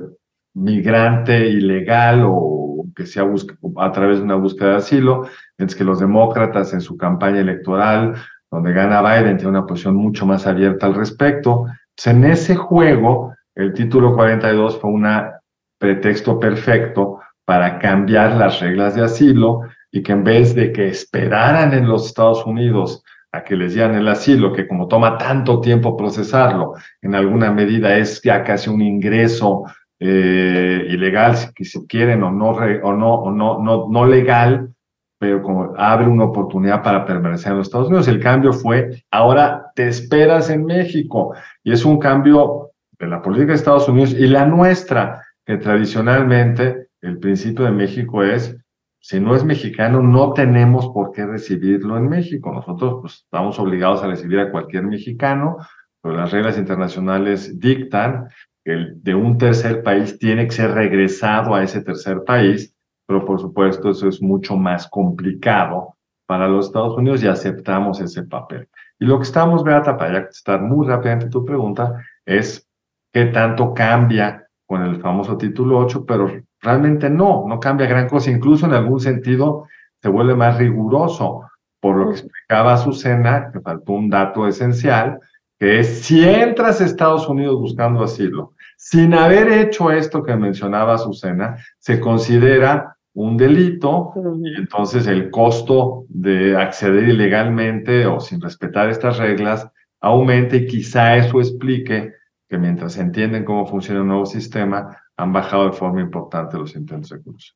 migrante 0.57 1.49
ilegal 1.49 2.25
o 2.27 2.87
que 2.97 3.07
sea 3.07 3.25
a 3.77 3.93
través 3.93 4.19
de 4.19 4.25
una 4.25 4.37
búsqueda 4.37 4.71
de 4.71 4.77
asilo, 4.77 5.29
mientras 5.59 5.77
que 5.77 5.85
los 5.85 6.01
demócratas 6.01 6.73
en 6.73 6.81
su 6.81 6.97
campaña 6.97 7.41
electoral, 7.41 8.15
donde 8.51 8.73
gana 8.73 9.03
Biden, 9.03 9.37
tiene 9.37 9.51
una 9.51 9.67
posición 9.67 9.97
mucho 9.97 10.25
más 10.25 10.47
abierta 10.47 10.87
al 10.87 10.95
respecto. 10.95 11.67
en 12.07 12.25
ese 12.25 12.57
juego, 12.57 13.35
el 13.55 13.75
título 13.75 14.15
42 14.15 14.81
fue 14.81 14.91
un 14.91 15.07
pretexto 15.79 16.41
perfecto 16.41 17.21
para 17.45 17.79
cambiar 17.79 18.35
las 18.37 18.61
reglas 18.61 18.95
de 18.95 19.05
asilo 19.05 19.61
y 19.93 20.03
que 20.03 20.13
en 20.13 20.25
vez 20.25 20.55
de 20.55 20.73
que 20.73 20.89
esperaran 20.89 21.75
en 21.75 21.87
los 21.87 22.07
Estados 22.07 22.47
Unidos 22.47 23.05
a 23.31 23.45
que 23.45 23.57
les 23.57 23.75
dieran 23.75 23.95
el 23.95 24.09
asilo, 24.09 24.53
que 24.53 24.67
como 24.67 24.89
toma 24.89 25.19
tanto 25.19 25.61
tiempo 25.61 25.97
procesarlo, 25.97 26.75
en 27.03 27.15
alguna 27.15 27.53
medida 27.53 27.97
es 27.99 28.23
ya 28.23 28.43
casi 28.43 28.71
un 28.71 28.81
ingreso 28.81 29.65
eh, 29.99 30.87
ilegal, 30.89 31.37
si, 31.37 31.65
si 31.65 31.87
quieren, 31.87 32.23
o 32.23 32.31
no, 32.31 32.51
o 32.51 32.93
no, 32.93 33.15
o 33.15 33.31
no, 33.31 33.63
no, 33.63 33.89
no 33.89 34.07
legal, 34.07 34.71
pero 35.19 35.43
como 35.43 35.75
abre 35.77 36.07
una 36.07 36.25
oportunidad 36.25 36.83
para 36.83 37.05
permanecer 37.05 37.53
en 37.53 37.59
los 37.59 37.69
Estados 37.69 37.89
Unidos. 37.89 38.09
El 38.09 38.21
cambio 38.21 38.53
fue, 38.53 39.03
ahora 39.11 39.73
te 39.75 39.89
esperas 39.89 40.51
en 40.51 40.65
México, 40.65 41.35
y 41.65 41.73
es 41.73 41.85
un 41.85 41.99
cambio 41.99 42.71
de 42.99 43.07
la 43.07 43.23
política 43.23 43.53
de 43.53 43.57
Estados 43.59 43.89
Unidos 43.89 44.13
y 44.13 44.27
la 44.27 44.47
nuestra, 44.47 45.23
que 45.45 45.57
tradicionalmente 45.59 46.89
el 47.01 47.19
principio 47.19 47.65
de 47.65 47.71
México 47.71 48.23
es 48.23 48.57
si 49.07 49.21
no 49.21 49.37
es 49.37 49.45
mexicano, 49.45 50.03
no 50.03 50.33
tenemos 50.33 50.89
por 50.89 51.13
qué 51.13 51.25
recibirlo 51.25 51.97
en 51.97 52.09
México. 52.09 52.53
Nosotros 52.53 52.99
pues, 53.03 53.15
estamos 53.15 53.57
obligados 53.61 54.03
a 54.03 54.09
recibir 54.09 54.41
a 54.41 54.51
cualquier 54.51 54.83
mexicano, 54.83 55.59
pero 56.03 56.17
las 56.17 56.33
reglas 56.33 56.59
internacionales 56.59 57.61
dictan 57.61 58.29
el 58.73 59.03
de 59.03 59.15
un 59.15 59.39
tercer 59.39 59.83
país 59.83 60.19
tiene 60.19 60.47
que 60.47 60.53
ser 60.53 60.73
regresado 60.73 61.55
a 61.55 61.63
ese 61.63 61.83
tercer 61.83 62.25
país, 62.25 62.75
pero 63.07 63.25
por 63.25 63.41
supuesto 63.41 63.91
eso 63.91 64.09
es 64.09 64.21
mucho 64.21 64.57
más 64.57 64.89
complicado 64.89 65.97
para 66.27 66.49
los 66.49 66.67
Estados 66.67 66.97
Unidos 66.97 67.23
y 67.23 67.29
aceptamos 67.29 68.01
ese 68.01 68.25
papel. 68.25 68.69
Y 68.99 69.07
lo 69.07 69.19
que 69.19 69.25
estamos, 69.25 69.63
Beata, 69.63 69.97
para 69.97 70.13
ya 70.13 70.21
contestar 70.23 70.63
muy 70.63 70.87
rápidamente 70.87 71.29
tu 71.29 71.45
pregunta, 71.45 72.05
es 72.25 72.69
qué 73.13 73.27
tanto 73.27 73.73
cambia 73.73 74.47
con 74.67 74.83
el 74.83 75.01
famoso 75.01 75.37
título 75.37 75.79
8, 75.79 76.05
pero 76.05 76.29
Realmente 76.67 77.09
no, 77.11 77.45
no 77.47 77.61
cambia 77.61 77.87
gran 77.87 78.09
cosa, 78.09 78.31
incluso 78.31 78.67
en 78.67 78.73
algún 78.73 78.99
sentido 78.99 79.69
se 80.03 80.09
vuelve 80.09 80.35
más 80.35 80.59
riguroso, 80.59 81.43
por 81.81 81.97
lo 81.97 82.07
que 82.07 82.19
explicaba 82.19 82.75
Azucena, 82.75 83.53
que 83.53 83.61
faltó 83.61 83.93
un 83.93 84.11
dato 84.11 84.49
esencial, 84.49 85.21
que 85.61 85.79
es 85.79 86.05
si 86.05 86.29
entras 86.29 86.81
a 86.81 86.85
Estados 86.85 87.29
Unidos 87.29 87.61
buscando 87.61 88.03
asilo, 88.03 88.55
sin 88.89 89.15
haber 89.15 89.49
hecho 89.49 89.91
esto 89.91 90.23
que 90.23 90.37
mencionaba 90.37 90.95
Azucena, 90.95 91.57
se 91.81 91.99
considera 91.99 92.97
un 93.15 93.37
delito 93.37 94.13
y 94.45 94.61
entonces 94.61 95.09
el 95.09 95.29
costo 95.33 96.05
de 96.09 96.57
acceder 96.57 97.09
ilegalmente 97.09 98.07
o 98.07 98.21
sin 98.21 98.41
respetar 98.41 98.89
estas 98.89 99.19
reglas 99.19 99.69
aumenta 100.01 100.55
y 100.55 100.69
quizá 100.69 101.17
eso 101.17 101.41
explique 101.41 102.13
que 102.49 102.59
mientras 102.59 102.97
entienden 102.97 103.45
cómo 103.45 103.67
funciona 103.67 104.03
el 104.03 104.07
nuevo 104.07 104.25
sistema, 104.25 104.97
han 105.17 105.33
bajado 105.33 105.65
de 105.65 105.73
forma 105.73 106.01
importante 106.01 106.57
los 106.57 106.77
intentos 106.77 107.11
de 107.11 107.23
cruce. 107.23 107.55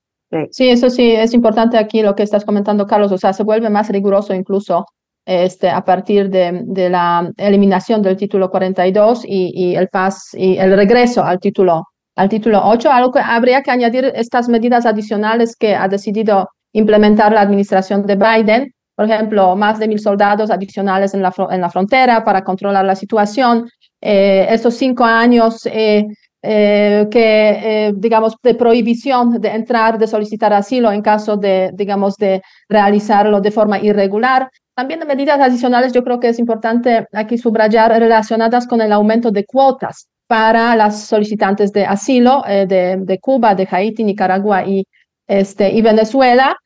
Sí, 0.50 0.68
eso 0.68 0.90
sí, 0.90 1.12
es 1.12 1.32
importante 1.32 1.78
aquí 1.78 2.02
lo 2.02 2.16
que 2.16 2.24
estás 2.24 2.44
comentando, 2.44 2.88
Carlos. 2.88 3.12
O 3.12 3.18
sea, 3.18 3.32
se 3.32 3.44
vuelve 3.44 3.70
más 3.70 3.88
riguroso 3.88 4.34
incluso 4.34 4.84
este, 5.30 5.70
a 5.70 5.84
partir 5.84 6.28
de, 6.28 6.62
de 6.64 6.90
la 6.90 7.30
eliminación 7.36 8.02
del 8.02 8.16
título 8.16 8.50
42 8.50 9.24
y, 9.24 9.52
y, 9.54 9.76
el 9.76 9.86
pas, 9.86 10.34
y 10.34 10.56
el 10.56 10.74
regreso 10.74 11.22
al 11.22 11.38
título, 11.38 11.84
al 12.16 12.28
título 12.28 12.60
8. 12.64 12.90
Algo 12.90 13.12
que 13.12 13.20
habría 13.20 13.62
que 13.62 13.70
añadir 13.70 14.10
estas 14.16 14.48
medidas 14.48 14.86
adicionales 14.86 15.54
que 15.54 15.76
ha 15.76 15.86
decidido 15.86 16.48
implementar 16.72 17.30
la 17.32 17.42
administración 17.42 18.04
de 18.06 18.16
Biden. 18.16 18.74
Por 18.96 19.04
ejemplo, 19.04 19.54
más 19.54 19.78
de 19.78 19.86
mil 19.86 20.00
soldados 20.00 20.50
adicionales 20.50 21.14
en 21.14 21.22
la, 21.22 21.32
en 21.50 21.60
la 21.60 21.70
frontera 21.70 22.24
para 22.24 22.42
controlar 22.42 22.84
la 22.84 22.96
situación. 22.96 23.68
Eh, 24.00 24.48
estos 24.50 24.74
cinco 24.74 25.04
años 25.04 25.64
eh, 25.66 26.06
eh, 26.42 27.06
que, 27.10 27.88
eh, 27.88 27.92
digamos, 27.94 28.34
de 28.42 28.54
prohibición 28.54 29.40
de 29.40 29.50
entrar, 29.50 29.98
de 29.98 30.06
solicitar 30.06 30.54
asilo 30.54 30.90
en 30.90 31.02
caso 31.02 31.36
de, 31.36 31.70
digamos, 31.74 32.16
de 32.16 32.40
realizarlo 32.68 33.40
de 33.42 33.50
forma 33.50 33.78
irregular. 33.78 34.48
También 34.80 35.06
medidas 35.06 35.38
adicionales, 35.38 35.92
yo 35.92 36.02
creo 36.02 36.18
que 36.18 36.30
es 36.30 36.38
importante 36.38 37.06
aquí 37.12 37.36
subrayar 37.36 37.90
relacionadas 37.90 38.66
con 38.66 38.80
el 38.80 38.92
aumento 38.92 39.30
de 39.30 39.44
cuotas 39.44 40.08
para 40.26 40.74
las 40.74 41.04
solicitantes 41.04 41.70
de 41.70 41.84
asilo 41.84 42.42
eh, 42.48 42.64
de, 42.66 43.18
Cuba, 43.20 43.54
de 43.54 43.68
Haití, 43.70 44.04
Nicaragua 44.04 44.64
y, 44.66 44.86
este, 45.26 45.82
Venezuela, 45.82 46.56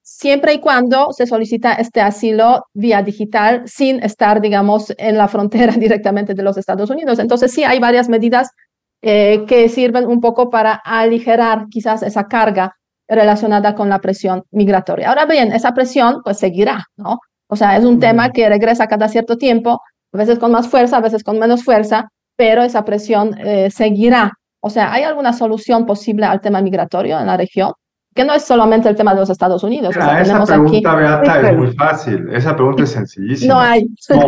siempre 0.00 0.54
y 0.54 0.60
cuando 0.60 1.12
se 1.12 1.26
solicita 1.26 1.72
este 1.72 2.00
asilo 2.00 2.66
vía 2.74 3.02
digital 3.02 3.64
sin 3.66 4.00
estar, 4.04 4.40
digamos, 4.40 4.94
en 4.96 5.18
la 5.18 5.26
frontera 5.26 5.72
directamente 5.76 6.34
de 6.34 6.44
los 6.44 6.58
Estados 6.58 6.90
Unidos. 6.90 7.18
Entonces, 7.18 7.50
sí 7.50 7.64
hay 7.64 7.80
varias 7.80 8.08
medidas 8.08 8.50
eh, 9.02 9.46
que 9.48 9.68
sirven 9.68 10.06
un 10.06 10.20
poco 10.20 10.48
para 10.48 10.74
aligerar 10.74 11.66
quizás 11.70 12.04
esa 12.04 12.28
carga 12.28 12.76
relacionada 13.10 13.74
con 13.74 13.88
la 13.88 14.00
presión 14.00 14.44
migratoria. 14.52 15.08
Ahora 15.08 15.26
bien, 15.26 15.52
esa 15.52 15.72
presión 15.74 16.22
pues 16.24 16.38
seguirá, 16.38 16.86
¿no? 16.96 17.18
O 17.48 17.56
sea, 17.56 17.76
es 17.76 17.84
un 17.84 17.98
tema 17.98 18.30
que 18.30 18.48
regresa 18.48 18.86
cada 18.86 19.08
cierto 19.08 19.36
tiempo, 19.36 19.80
a 20.12 20.16
veces 20.16 20.38
con 20.38 20.52
más 20.52 20.68
fuerza, 20.68 20.98
a 20.98 21.00
veces 21.00 21.24
con 21.24 21.38
menos 21.38 21.64
fuerza, 21.64 22.08
pero 22.36 22.62
esa 22.62 22.84
presión 22.84 23.36
eh, 23.38 23.70
seguirá. 23.70 24.32
O 24.60 24.70
sea, 24.70 24.92
¿hay 24.92 25.02
alguna 25.02 25.32
solución 25.32 25.84
posible 25.84 26.26
al 26.26 26.40
tema 26.40 26.62
migratorio 26.62 27.18
en 27.18 27.26
la 27.26 27.36
región? 27.36 27.72
Que 28.14 28.24
no 28.24 28.34
es 28.34 28.44
solamente 28.44 28.88
el 28.88 28.96
tema 28.96 29.14
de 29.14 29.20
los 29.20 29.30
Estados 29.30 29.62
Unidos. 29.62 29.94
Mira, 29.94 30.06
o 30.06 30.10
sea, 30.10 30.20
esa 30.20 30.44
pregunta, 30.44 30.92
aquí... 30.92 31.00
Beata, 31.00 31.50
es 31.50 31.56
muy 31.56 31.72
fácil. 31.74 32.28
Esa 32.32 32.56
pregunta 32.56 32.82
es 32.82 32.90
sencillísima. 32.90 33.54
No 33.54 33.60
hay. 33.60 33.86
No. 34.08 34.24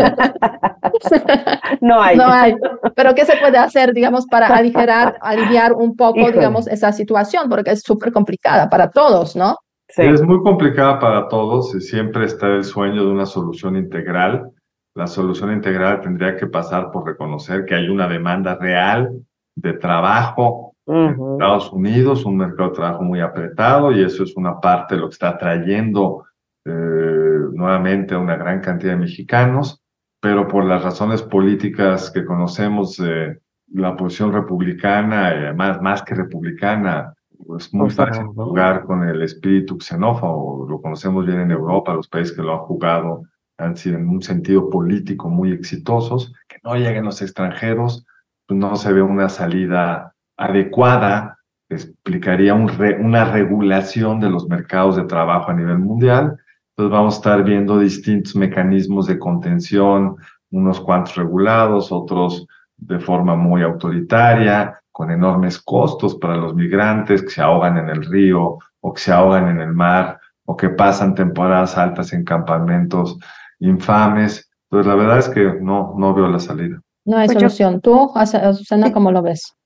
no 1.81 2.01
hay. 2.01 2.17
No 2.17 2.27
hay. 2.27 2.55
Pero 2.95 3.15
¿qué 3.15 3.25
se 3.25 3.37
puede 3.39 3.59
hacer, 3.59 3.93
digamos, 3.93 4.27
para 4.27 4.47
aligerar, 4.47 5.17
aliviar 5.21 5.73
un 5.73 5.97
poco, 5.97 6.21
Híjole. 6.21 6.39
digamos, 6.39 6.69
esa 6.69 6.93
situación? 6.93 7.49
Porque 7.49 7.73
es 7.73 7.83
súper 7.83 8.13
complicada 8.13 8.71
para 8.71 8.89
todos, 8.89 9.35
¿no? 9.35 9.57
Sí. 9.89 10.03
Es 10.03 10.23
muy 10.23 10.41
complicada 10.43 11.01
para 11.01 11.29
todos 11.29 11.75
y 11.75 11.81
siempre 11.81 12.25
está 12.25 12.47
el 12.47 12.65
sueño 12.65 13.05
de 13.05 13.11
una 13.11 13.27
solución 13.27 13.77
integral. 13.77 14.49
La 14.95 15.07
solución 15.07 15.53
integral 15.53 16.01
tendría 16.01 16.37
que 16.37 16.47
pasar 16.47 16.91
por 16.93 17.07
reconocer 17.07 17.65
que 17.65 17.75
hay 17.75 17.89
una 17.89 18.07
demanda 18.07 18.55
real 18.55 19.11
de 19.57 19.73
trabajo 19.75 20.72
uh 20.87 20.95
-huh. 20.95 21.33
Estados 21.35 21.73
Unidos, 21.73 22.25
un 22.25 22.37
mercado 22.37 22.71
de 22.71 22.77
trabajo 22.77 23.03
muy 23.03 23.21
apretado 23.21 23.93
y 23.93 24.03
eso 24.03 24.25
es 24.25 24.37
una 24.37 24.61
parte 24.61 24.95
de 24.95 25.01
lo 25.01 25.09
que 25.09 25.15
está 25.15 25.37
trayendo 25.39 26.25
eh, 26.65 27.39
nuevamente 27.53 28.15
a 28.15 28.19
una 28.19 28.37
gran 28.37 28.61
cantidad 28.61 28.93
de 28.93 28.99
mexicanos, 28.99 29.83
pero 30.21 30.47
por 30.47 30.65
las 30.65 30.83
razones 30.83 31.23
políticas 31.23 32.11
que 32.11 32.25
conocemos, 32.25 33.01
eh, 33.01 33.39
la 33.75 33.97
posición 33.97 34.33
republicana, 34.33 35.51
eh, 35.51 35.55
más, 35.55 35.81
más 35.81 36.03
que 36.03 36.15
republicana, 36.15 37.15
es 37.59 37.75
muy 37.75 37.91
fácil 37.91 38.27
jugar 38.27 38.85
con 38.85 39.03
el 39.03 39.23
espíritu 39.23 39.79
xenófobo, 39.81 40.69
lo 40.69 40.81
conocemos 40.81 41.27
bien 41.27 41.41
en 41.41 41.51
Europa, 41.51 41.95
los 41.95 42.09
países 42.09 42.37
que 42.37 42.43
lo 42.43 42.53
han 42.53 42.59
jugado 42.61 43.23
han 43.59 43.77
sido 43.77 43.99
en 43.99 44.09
un 44.09 44.23
sentido 44.23 44.71
político 44.71 45.29
muy 45.29 45.53
exitosos, 45.53 46.33
que 46.49 46.59
no 46.63 46.75
lleguen 46.77 47.05
los 47.05 47.21
extranjeros, 47.21 48.07
pues 48.47 48.59
no 48.59 48.77
se 48.77 48.93
ve 48.93 49.03
una 49.03 49.29
salida 49.29 50.15
adecuada, 50.43 51.39
explicaría 51.69 52.55
una 52.55 53.25
regulación 53.25 54.21
de 54.21 54.29
los 54.29 54.49
mercados 54.49 54.97
de 54.97 55.05
trabajo 55.05 55.51
a 55.51 55.55
nivel 55.55 55.79
mundial, 55.79 56.37
entonces 56.71 56.93
vamos 56.93 57.15
a 57.15 57.17
estar 57.19 57.45
viendo 57.45 57.79
distintos 57.79 58.35
mecanismos 58.35 59.07
de 59.07 59.19
contención, 59.19 60.17
unos 60.51 60.81
cuantos 60.81 61.17
regulados, 61.17 61.93
otros 61.93 62.47
de 62.77 62.99
forma 62.99 63.37
muy 63.37 63.63
autoritaria, 63.63 64.81
con 64.91 65.11
enormes 65.11 65.59
costos 65.61 66.17
para 66.17 66.37
los 66.37 66.55
migrantes 66.55 67.23
que 67.23 67.31
se 67.31 67.43
ahogan 67.43 67.79
en 67.79 67.89
el 67.89 68.05
río 68.05 68.59
o 68.81 68.93
que 68.93 69.01
se 69.01 69.13
ahogan 69.13 69.49
en 69.49 69.61
el 69.61 69.73
mar 69.73 70.21
o 70.45 70.57
que 70.57 70.71
pasan 70.71 71.15
temporadas 71.15 71.79
altas 71.79 72.13
en 72.13 72.25
campamentos 72.25 73.17
infames. 73.61 74.51
Entonces, 74.65 74.87
la 74.87 74.95
verdad 74.97 75.19
es 75.19 75.29
que 75.29 75.59
no, 75.61 75.95
no 75.97 76.13
veo 76.13 76.29
la 76.29 76.39
salida. 76.39 76.81
No 77.05 77.17
hay 77.17 77.27
pues 77.27 77.39
solución. 77.39 77.75
Yo, 77.75 77.81
¿Tú, 77.81 78.13
Azucena, 78.15 78.93
cómo 78.93 79.11
lo 79.11 79.23
ves? 79.23 79.57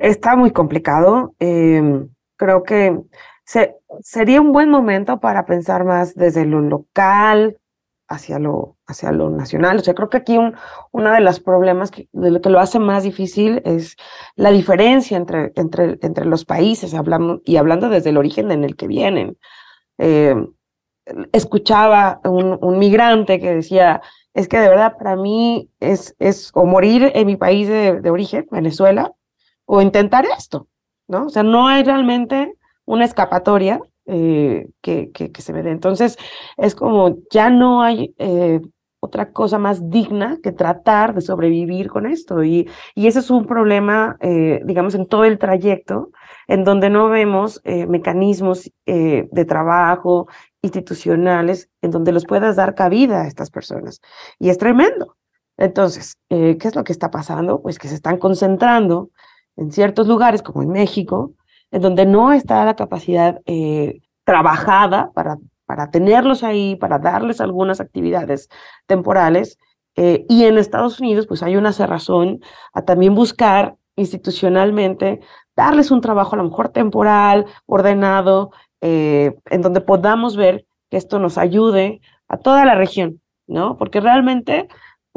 Está 0.00 0.36
muy 0.36 0.50
complicado. 0.50 1.34
Eh, 1.38 2.06
creo 2.36 2.62
que 2.62 2.98
se, 3.44 3.76
sería 4.00 4.40
un 4.40 4.52
buen 4.52 4.70
momento 4.70 5.20
para 5.20 5.44
pensar 5.44 5.84
más 5.84 6.14
desde 6.14 6.46
lo 6.46 6.60
local 6.60 7.56
hacia 8.08 8.38
lo, 8.38 8.76
hacia 8.86 9.12
lo 9.12 9.28
nacional. 9.30 9.76
O 9.76 9.80
sea, 9.80 9.94
creo 9.94 10.08
que 10.08 10.16
aquí 10.16 10.38
un, 10.38 10.54
uno 10.92 11.12
de 11.12 11.20
los 11.20 11.40
problemas 11.40 11.90
que, 11.90 12.08
de 12.12 12.30
lo 12.30 12.40
que 12.40 12.48
lo 12.50 12.58
hace 12.58 12.78
más 12.78 13.02
difícil 13.02 13.60
es 13.64 13.96
la 14.34 14.50
diferencia 14.50 15.16
entre, 15.16 15.52
entre, 15.56 15.98
entre 16.00 16.24
los 16.24 16.44
países, 16.44 16.94
hablando, 16.94 17.42
y 17.44 17.56
hablando 17.56 17.90
desde 17.90 18.10
el 18.10 18.16
origen 18.16 18.50
en 18.50 18.64
el 18.64 18.76
que 18.76 18.86
vienen. 18.86 19.36
Eh, 19.98 20.34
escuchaba 21.32 22.20
un, 22.24 22.58
un, 22.60 22.78
migrante 22.78 23.40
que 23.40 23.56
decía, 23.56 24.00
es 24.38 24.46
que 24.46 24.60
de 24.60 24.68
verdad 24.68 24.96
para 24.96 25.16
mí 25.16 25.68
es, 25.80 26.14
es 26.20 26.52
o 26.54 26.64
morir 26.64 27.10
en 27.12 27.26
mi 27.26 27.36
país 27.36 27.66
de, 27.66 28.00
de 28.00 28.10
origen, 28.10 28.46
Venezuela, 28.52 29.12
o 29.66 29.82
intentar 29.82 30.24
esto, 30.26 30.68
¿no? 31.08 31.26
O 31.26 31.28
sea, 31.28 31.42
no 31.42 31.66
hay 31.66 31.82
realmente 31.82 32.54
una 32.84 33.04
escapatoria 33.04 33.80
eh, 34.06 34.68
que, 34.80 35.10
que, 35.10 35.42
se 35.42 35.52
me 35.52 35.64
dé. 35.64 35.72
Entonces, 35.72 36.16
es 36.56 36.76
como 36.76 37.18
ya 37.32 37.50
no 37.50 37.82
hay 37.82 38.14
eh, 38.18 38.60
otra 39.00 39.32
cosa 39.32 39.58
más 39.58 39.90
digna 39.90 40.38
que 40.40 40.52
tratar 40.52 41.16
de 41.16 41.20
sobrevivir 41.20 41.88
con 41.88 42.06
esto. 42.06 42.44
Y, 42.44 42.70
y 42.94 43.08
ese 43.08 43.18
es 43.18 43.30
un 43.30 43.44
problema, 43.44 44.16
eh, 44.20 44.60
digamos, 44.64 44.94
en 44.94 45.06
todo 45.06 45.24
el 45.24 45.38
trayecto, 45.38 46.10
en 46.46 46.62
donde 46.62 46.90
no 46.90 47.08
vemos 47.08 47.60
mecanismos 47.64 48.70
de 48.86 49.44
trabajo 49.46 50.28
institucionales 50.62 51.68
en 51.82 51.90
donde 51.90 52.12
los 52.12 52.24
puedas 52.24 52.56
dar 52.56 52.74
cabida 52.74 53.22
a 53.22 53.26
estas 53.26 53.50
personas. 53.50 54.00
Y 54.38 54.50
es 54.50 54.58
tremendo. 54.58 55.16
Entonces, 55.56 56.14
¿qué 56.28 56.58
es 56.60 56.74
lo 56.74 56.84
que 56.84 56.92
está 56.92 57.10
pasando? 57.10 57.60
Pues 57.62 57.78
que 57.78 57.88
se 57.88 57.94
están 57.94 58.18
concentrando 58.18 59.10
en 59.56 59.72
ciertos 59.72 60.06
lugares, 60.06 60.42
como 60.42 60.62
en 60.62 60.70
México, 60.70 61.32
en 61.70 61.82
donde 61.82 62.06
no 62.06 62.32
está 62.32 62.64
la 62.64 62.76
capacidad 62.76 63.40
trabajada 64.24 65.10
para 65.14 65.38
para 65.68 65.90
tenerlos 65.90 66.44
ahí, 66.44 66.76
para 66.76 66.98
darles 66.98 67.42
algunas 67.42 67.78
actividades 67.78 68.48
temporales. 68.86 69.58
Eh, 69.96 70.24
y 70.26 70.44
en 70.44 70.56
Estados 70.56 70.98
Unidos, 70.98 71.26
pues 71.26 71.42
hay 71.42 71.56
una 71.56 71.74
cerrazón 71.74 72.40
a 72.72 72.86
también 72.86 73.14
buscar 73.14 73.76
institucionalmente 73.94 75.20
darles 75.54 75.90
un 75.90 76.00
trabajo 76.00 76.34
a 76.34 76.38
lo 76.38 76.44
mejor 76.44 76.70
temporal, 76.70 77.44
ordenado, 77.66 78.50
eh, 78.80 79.34
en 79.46 79.62
donde 79.62 79.80
podamos 79.80 80.36
ver 80.36 80.66
que 80.90 80.96
esto 80.96 81.18
nos 81.18 81.38
ayude 81.38 82.00
a 82.28 82.38
toda 82.38 82.64
la 82.64 82.74
región, 82.74 83.20
¿no? 83.46 83.76
Porque 83.76 84.00
realmente 84.00 84.68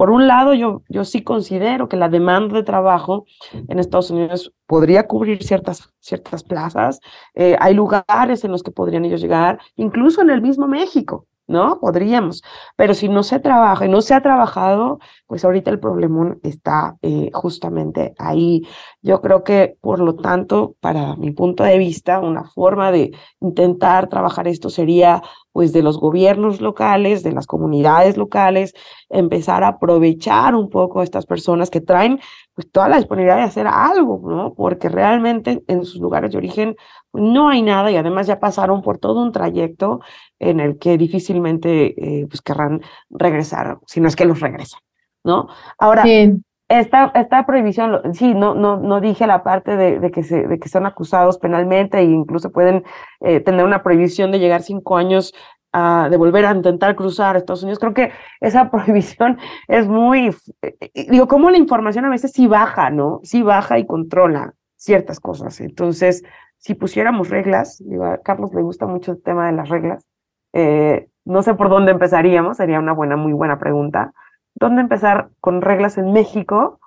por 0.01 0.09
un 0.09 0.25
lado, 0.25 0.55
yo, 0.55 0.81
yo 0.89 1.05
sí 1.05 1.21
considero 1.21 1.87
que 1.87 1.95
la 1.95 2.09
demanda 2.09 2.55
de 2.55 2.63
trabajo 2.63 3.25
en 3.51 3.77
Estados 3.77 4.09
Unidos 4.09 4.51
podría 4.65 5.05
cubrir 5.05 5.43
ciertas, 5.43 5.93
ciertas 5.99 6.43
plazas. 6.43 6.99
Eh, 7.35 7.55
hay 7.59 7.75
lugares 7.75 8.43
en 8.43 8.51
los 8.51 8.63
que 8.63 8.71
podrían 8.71 9.05
ellos 9.05 9.21
llegar, 9.21 9.59
incluso 9.75 10.23
en 10.23 10.31
el 10.31 10.41
mismo 10.41 10.67
México, 10.67 11.27
¿no? 11.51 11.79
Podríamos. 11.79 12.41
Pero 12.75 12.93
si 12.93 13.09
no 13.09 13.23
se 13.23 13.39
trabaja 13.39 13.85
y 13.85 13.89
no 13.89 14.01
se 14.01 14.13
ha 14.13 14.21
trabajado, 14.21 14.99
pues 15.27 15.45
ahorita 15.45 15.69
el 15.71 15.79
problema 15.79 16.37
está 16.43 16.97
eh, 17.01 17.29
justamente 17.33 18.13
ahí. 18.17 18.67
Yo 19.01 19.21
creo 19.21 19.43
que, 19.43 19.77
por 19.81 19.99
lo 19.99 20.15
tanto, 20.15 20.75
para 20.79 21.15
mi 21.15 21.31
punto 21.31 21.63
de 21.63 21.77
vista, 21.77 22.19
una 22.19 22.45
forma 22.45 22.91
de 22.91 23.11
intentar 23.39 24.09
trabajar 24.09 24.47
esto 24.47 24.69
sería 24.69 25.21
pues 25.51 25.73
de 25.73 25.83
los 25.83 25.99
gobiernos 25.99 26.61
locales, 26.61 27.23
de 27.23 27.33
las 27.33 27.45
comunidades 27.45 28.17
locales, 28.17 28.73
empezar 29.09 29.63
a 29.63 29.69
aprovechar 29.69 30.55
un 30.55 30.69
poco 30.69 31.01
a 31.01 31.03
estas 31.03 31.25
personas 31.25 31.69
que 31.69 31.81
traen 31.81 32.19
pues 32.53 32.71
toda 32.71 32.87
la 32.87 32.97
disponibilidad 32.97 33.37
de 33.37 33.43
hacer 33.43 33.67
algo, 33.67 34.21
¿no? 34.29 34.53
Porque 34.53 34.89
realmente 34.89 35.63
en 35.67 35.83
sus 35.85 35.99
lugares 35.99 36.31
de 36.31 36.37
origen 36.37 36.75
no 37.13 37.49
hay 37.49 37.61
nada 37.61 37.91
y 37.91 37.97
además 37.97 38.27
ya 38.27 38.39
pasaron 38.39 38.81
por 38.81 38.97
todo 38.97 39.21
un 39.21 39.31
trayecto 39.31 40.01
en 40.39 40.59
el 40.59 40.77
que 40.79 40.97
difícilmente 40.97 42.21
eh, 42.21 42.27
pues 42.27 42.41
querrán 42.41 42.81
regresar, 43.09 43.79
si 43.85 43.99
no 44.01 44.07
es 44.07 44.15
que 44.15 44.25
los 44.25 44.39
regresan, 44.39 44.81
¿no? 45.23 45.47
Ahora, 45.77 46.03
sí. 46.03 46.33
esta, 46.69 47.11
esta 47.15 47.45
prohibición, 47.45 48.13
sí, 48.13 48.33
no, 48.33 48.55
no, 48.55 48.77
no 48.77 49.01
dije 49.01 49.27
la 49.27 49.43
parte 49.43 49.75
de, 49.75 49.99
de, 49.99 50.11
que 50.11 50.23
se, 50.23 50.47
de 50.47 50.59
que 50.59 50.69
son 50.69 50.85
acusados 50.85 51.37
penalmente 51.37 51.99
e 51.99 52.03
incluso 52.03 52.51
pueden 52.51 52.83
eh, 53.19 53.39
tener 53.39 53.65
una 53.65 53.83
prohibición 53.83 54.31
de 54.31 54.39
llegar 54.39 54.61
cinco 54.61 54.97
años 54.97 55.33
a, 55.73 56.07
de 56.09 56.17
volver 56.17 56.45
a 56.45 56.53
intentar 56.53 56.95
cruzar 56.95 57.35
Estados 57.35 57.63
Unidos. 57.63 57.79
Creo 57.79 57.93
que 57.93 58.11
esa 58.39 58.69
prohibición 58.71 59.37
es 59.67 59.87
muy, 59.87 60.35
eh, 60.61 61.07
digo, 61.09 61.27
como 61.27 61.49
la 61.49 61.57
información 61.57 62.05
a 62.05 62.09
veces 62.09 62.31
sí 62.31 62.47
baja, 62.47 62.89
¿no? 62.89 63.19
Sí 63.23 63.41
baja 63.41 63.79
y 63.79 63.85
controla 63.85 64.53
ciertas 64.75 65.19
cosas. 65.19 65.61
Entonces, 65.61 66.23
si 66.61 66.75
pusiéramos 66.75 67.29
reglas, 67.29 67.83
a 68.03 68.19
Carlos 68.19 68.53
le 68.53 68.61
gusta 68.61 68.85
mucho 68.85 69.13
el 69.13 69.21
tema 69.21 69.47
de 69.47 69.53
las 69.53 69.67
reglas, 69.67 70.07
eh, 70.53 71.09
no 71.25 71.41
sé 71.41 71.55
por 71.55 71.69
dónde 71.69 71.91
empezaríamos, 71.91 72.57
sería 72.57 72.79
una 72.79 72.93
buena, 72.93 73.15
muy 73.15 73.33
buena 73.33 73.57
pregunta. 73.57 74.13
¿Dónde 74.53 74.81
empezar 74.81 75.29
con 75.39 75.61
reglas 75.61 75.97
en 75.97 76.13
México 76.13 76.79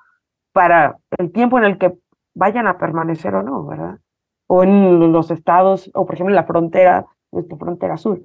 para 0.53 0.99
el 1.19 1.33
tiempo 1.33 1.59
en 1.59 1.65
el 1.65 1.79
que 1.79 1.93
vayan 2.35 2.69
a 2.69 2.79
permanecer 2.79 3.35
o 3.35 3.43
no, 3.43 3.67
verdad? 3.67 3.99
O 4.47 4.63
en 4.63 5.13
los 5.13 5.33
estados, 5.33 5.91
o 5.93 6.07
por 6.07 6.15
ejemplo 6.15 6.33
en 6.33 6.37
la 6.37 6.45
frontera, 6.45 7.07
nuestra 7.33 7.57
frontera 7.57 7.97
sur. 7.97 8.21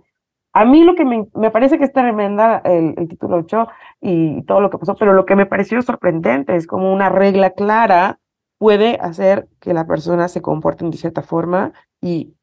A 0.54 0.66
mí 0.66 0.84
lo 0.84 0.94
que 0.94 1.06
me, 1.06 1.28
me 1.34 1.50
parece 1.50 1.80
que 1.80 1.86
es 1.86 1.94
tremenda 1.94 2.62
el, 2.64 2.94
el, 2.98 3.08
título 3.08 3.38
8 3.38 3.68
y 4.02 4.44
todo 4.44 4.62
lo 4.62 4.70
que 4.70 4.78
pasó, 4.78 4.96
pero 4.96 5.14
lo 5.14 5.26
que 5.26 5.36
me 5.36 5.48
pareció 5.48 5.82
sorprendente 5.82 6.56
es 6.56 6.68
como 6.68 6.94
una 6.94 7.10
regla 7.10 7.52
clara 7.52 8.20
puede 8.60 8.98
hacer 9.02 9.48
que 9.60 9.74
la 9.74 9.88
persona 9.88 10.28
se 10.28 10.42
comporte 10.42 10.86
de 10.86 10.98
cierta 10.98 11.24
forma 11.24 11.74
y 12.02 12.36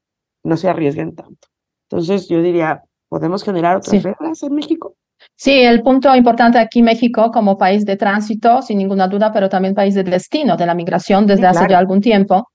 no 0.43 0.57
se 0.57 0.69
arriesguen 0.69 1.15
tanto. 1.15 1.49
Entonces 1.89 2.29
yo 2.29 2.43
diría, 2.43 2.83
¿podemos 3.09 3.45
generar 3.45 3.77
otras 3.77 3.91
sí. 3.93 3.99
reglas 4.01 4.43
en 4.43 4.55
México? 4.55 4.97
Sí, 5.37 5.63
el 5.63 5.83
punto 5.83 6.15
importante 6.17 6.59
aquí, 6.59 6.83
México, 6.83 7.31
como 7.31 7.57
país 7.57 7.85
de 7.85 7.97
tránsito, 7.97 8.63
sin 8.63 8.79
ninguna 8.79 9.07
duda, 9.09 9.33
pero 9.33 9.49
también 9.49 9.75
país 9.75 9.95
de 9.95 10.03
destino 10.03 10.57
de 10.57 10.67
la 10.67 10.75
migración 10.75 11.27
desde 11.27 11.47
hace 11.47 11.67
ya 11.69 11.79
algún 11.79 12.01
tiempo. 12.01 12.49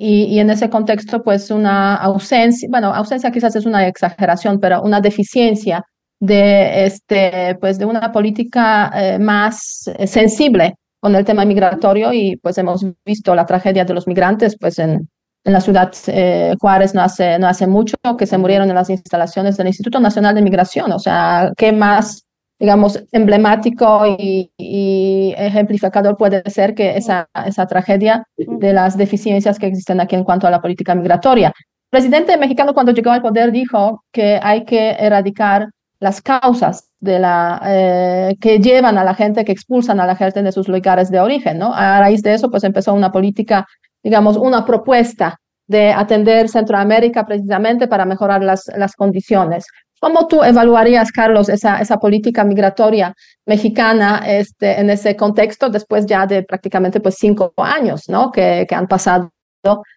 Y, 0.00 0.24
y, 0.24 0.38
en 0.38 0.50
ese 0.50 0.70
contexto, 0.70 1.24
pues 1.24 1.50
una 1.50 1.96
ausencia, 1.96 2.68
bueno, 2.70 2.94
ausencia 2.94 3.32
quizás 3.32 3.56
es 3.56 3.66
una 3.66 3.86
exageración, 3.86 4.60
pero 4.60 4.80
una 4.82 5.00
deficiencia 5.00 5.84
de, 6.20 6.84
este, 6.84 7.56
pues 7.60 7.78
de 7.78 7.84
una 7.84 8.12
política 8.12 8.92
eh, 8.94 9.18
más 9.18 9.90
eh, 9.98 10.06
sensible 10.06 10.76
con 11.00 11.14
el 11.14 11.24
tema 11.24 11.44
migratorio 11.44 12.12
y 12.12 12.36
pues 12.36 12.58
hemos 12.58 12.84
visto 13.04 13.34
la 13.34 13.46
tragedia 13.46 13.84
de 13.84 13.94
los 13.94 14.06
migrantes 14.06 14.56
pues 14.58 14.78
en, 14.78 15.08
en 15.44 15.52
la 15.52 15.60
ciudad 15.60 15.92
eh, 16.08 16.54
Juárez 16.60 16.94
no 16.94 17.02
hace, 17.02 17.38
no 17.38 17.46
hace 17.46 17.66
mucho 17.66 17.96
que 18.18 18.26
se 18.26 18.38
murieron 18.38 18.68
en 18.68 18.74
las 18.74 18.90
instalaciones 18.90 19.56
del 19.56 19.68
Instituto 19.68 20.00
Nacional 20.00 20.34
de 20.34 20.42
Migración. 20.42 20.92
O 20.92 20.98
sea, 20.98 21.52
¿qué 21.56 21.72
más, 21.72 22.24
digamos, 22.58 23.02
emblemático 23.12 24.04
y, 24.18 24.50
y 24.58 25.34
ejemplificador 25.36 26.16
puede 26.16 26.42
ser 26.50 26.74
que 26.74 26.96
esa, 26.96 27.28
esa 27.46 27.66
tragedia 27.66 28.24
de 28.36 28.72
las 28.72 28.96
deficiencias 28.96 29.58
que 29.58 29.66
existen 29.66 30.00
aquí 30.00 30.16
en 30.16 30.24
cuanto 30.24 30.46
a 30.46 30.50
la 30.50 30.60
política 30.60 30.94
migratoria? 30.94 31.48
El 31.48 31.90
presidente 31.90 32.36
mexicano 32.36 32.74
cuando 32.74 32.92
llegó 32.92 33.10
al 33.10 33.22
poder 33.22 33.50
dijo 33.50 34.04
que 34.12 34.38
hay 34.42 34.64
que 34.64 34.90
erradicar 34.90 35.68
las 36.00 36.22
causas 36.22 36.90
de 37.00 37.18
la, 37.18 37.60
eh, 37.64 38.36
que 38.40 38.58
llevan 38.58 38.98
a 38.98 39.04
la 39.04 39.14
gente, 39.14 39.44
que 39.44 39.52
expulsan 39.52 40.00
a 40.00 40.06
la 40.06 40.16
gente 40.16 40.42
de 40.42 40.52
sus 40.52 40.68
lugares 40.68 41.10
de 41.10 41.20
origen, 41.20 41.58
¿no? 41.58 41.72
A 41.74 42.00
raíz 42.00 42.22
de 42.22 42.34
eso, 42.34 42.50
pues 42.50 42.64
empezó 42.64 42.94
una 42.94 43.10
política, 43.10 43.66
digamos, 44.02 44.36
una 44.36 44.64
propuesta 44.64 45.38
de 45.66 45.92
atender 45.92 46.48
Centroamérica 46.48 47.26
precisamente 47.26 47.88
para 47.88 48.04
mejorar 48.04 48.42
las, 48.42 48.64
las 48.76 48.94
condiciones. 48.94 49.66
¿Cómo 50.00 50.28
tú 50.28 50.44
evaluarías, 50.44 51.10
Carlos, 51.10 51.48
esa, 51.48 51.80
esa 51.80 51.98
política 51.98 52.44
migratoria 52.44 53.12
mexicana 53.46 54.22
este, 54.26 54.80
en 54.80 54.90
ese 54.90 55.16
contexto 55.16 55.68
después 55.68 56.06
ya 56.06 56.26
de 56.26 56.44
prácticamente 56.44 57.00
pues, 57.00 57.16
cinco 57.18 57.52
años 57.56 58.08
¿no? 58.08 58.30
que, 58.30 58.64
que 58.68 58.74
han 58.74 58.86
pasado 58.86 59.30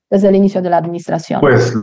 desde 0.09 0.29
el 0.29 0.35
inicio 0.35 0.61
de 0.61 0.69
la 0.71 0.77
administración? 0.77 1.39
Pues 1.39 1.73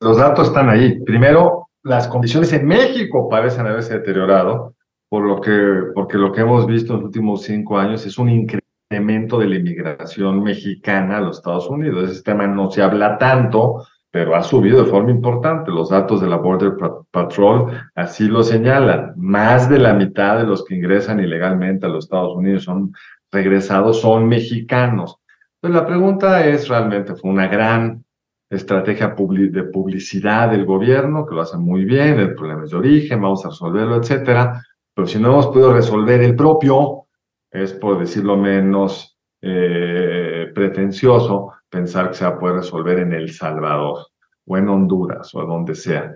los 0.00 0.16
datos 0.16 0.48
están 0.48 0.68
ahí. 0.68 1.00
Primero, 1.04 1.67
las 1.88 2.06
condiciones 2.08 2.52
en 2.52 2.66
México 2.66 3.28
parecen 3.28 3.66
haberse 3.66 3.94
deteriorado, 3.94 4.74
por 5.08 5.24
lo 5.24 5.40
que, 5.40 5.90
porque 5.94 6.18
lo 6.18 6.32
que 6.32 6.42
hemos 6.42 6.66
visto 6.66 6.92
en 6.92 6.98
los 6.98 7.06
últimos 7.06 7.42
cinco 7.42 7.78
años 7.78 8.04
es 8.04 8.18
un 8.18 8.28
incremento 8.28 9.38
de 9.38 9.48
la 9.48 9.56
inmigración 9.56 10.42
mexicana 10.42 11.16
a 11.16 11.20
los 11.22 11.38
Estados 11.38 11.68
Unidos. 11.68 12.10
Ese 12.10 12.22
tema 12.22 12.46
no 12.46 12.70
se 12.70 12.82
habla 12.82 13.16
tanto, 13.16 13.86
pero 14.10 14.36
ha 14.36 14.42
subido 14.42 14.84
de 14.84 14.90
forma 14.90 15.10
importante. 15.10 15.70
Los 15.70 15.88
datos 15.88 16.20
de 16.20 16.28
la 16.28 16.36
Border 16.36 16.74
Patrol 17.10 17.72
así 17.94 18.28
lo 18.28 18.42
señalan. 18.42 19.14
Más 19.16 19.70
de 19.70 19.78
la 19.78 19.94
mitad 19.94 20.38
de 20.38 20.44
los 20.44 20.64
que 20.64 20.74
ingresan 20.74 21.20
ilegalmente 21.20 21.86
a 21.86 21.88
los 21.88 22.04
Estados 22.04 22.36
Unidos 22.36 22.64
son 22.64 22.92
regresados, 23.32 24.00
son 24.00 24.28
mexicanos. 24.28 25.18
Pues 25.60 25.72
la 25.72 25.86
pregunta 25.86 26.46
es, 26.46 26.68
realmente 26.68 27.14
fue 27.14 27.30
una 27.30 27.48
gran 27.48 28.04
estrategia 28.50 29.14
de 29.16 29.62
publicidad 29.64 30.50
del 30.50 30.64
gobierno, 30.64 31.26
que 31.26 31.34
lo 31.34 31.42
hace 31.42 31.58
muy 31.58 31.84
bien, 31.84 32.18
el 32.18 32.34
problema 32.34 32.64
es 32.64 32.70
de 32.70 32.76
origen, 32.76 33.20
vamos 33.20 33.44
a 33.44 33.50
resolverlo, 33.50 33.96
etcétera. 33.96 34.62
Pero 34.94 35.06
si 35.06 35.18
no 35.18 35.28
hemos 35.28 35.48
podido 35.48 35.72
resolver 35.72 36.22
el 36.22 36.34
propio, 36.34 37.04
es 37.50 37.72
por 37.74 37.98
decirlo 37.98 38.36
menos 38.36 39.18
eh, 39.40 40.50
pretencioso 40.54 41.52
pensar 41.68 42.08
que 42.08 42.14
se 42.14 42.24
va 42.24 42.32
a 42.32 42.38
poder 42.38 42.56
resolver 42.56 42.98
en 42.98 43.12
El 43.12 43.30
Salvador 43.30 44.06
o 44.46 44.56
en 44.56 44.68
Honduras 44.68 45.34
o 45.34 45.44
donde 45.44 45.74
sea. 45.74 46.14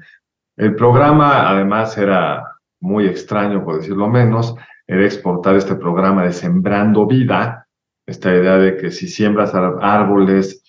El 0.56 0.74
programa 0.74 1.48
además 1.48 1.96
era 1.98 2.44
muy 2.80 3.06
extraño, 3.06 3.64
por 3.64 3.76
decirlo 3.76 4.08
menos, 4.08 4.54
era 4.86 5.04
exportar 5.04 5.56
este 5.56 5.76
programa 5.76 6.24
de 6.24 6.32
Sembrando 6.32 7.06
Vida, 7.06 7.66
esta 8.06 8.34
idea 8.34 8.56
de 8.56 8.76
que 8.76 8.90
si 8.90 9.06
siembras 9.06 9.54
árboles 9.54 10.62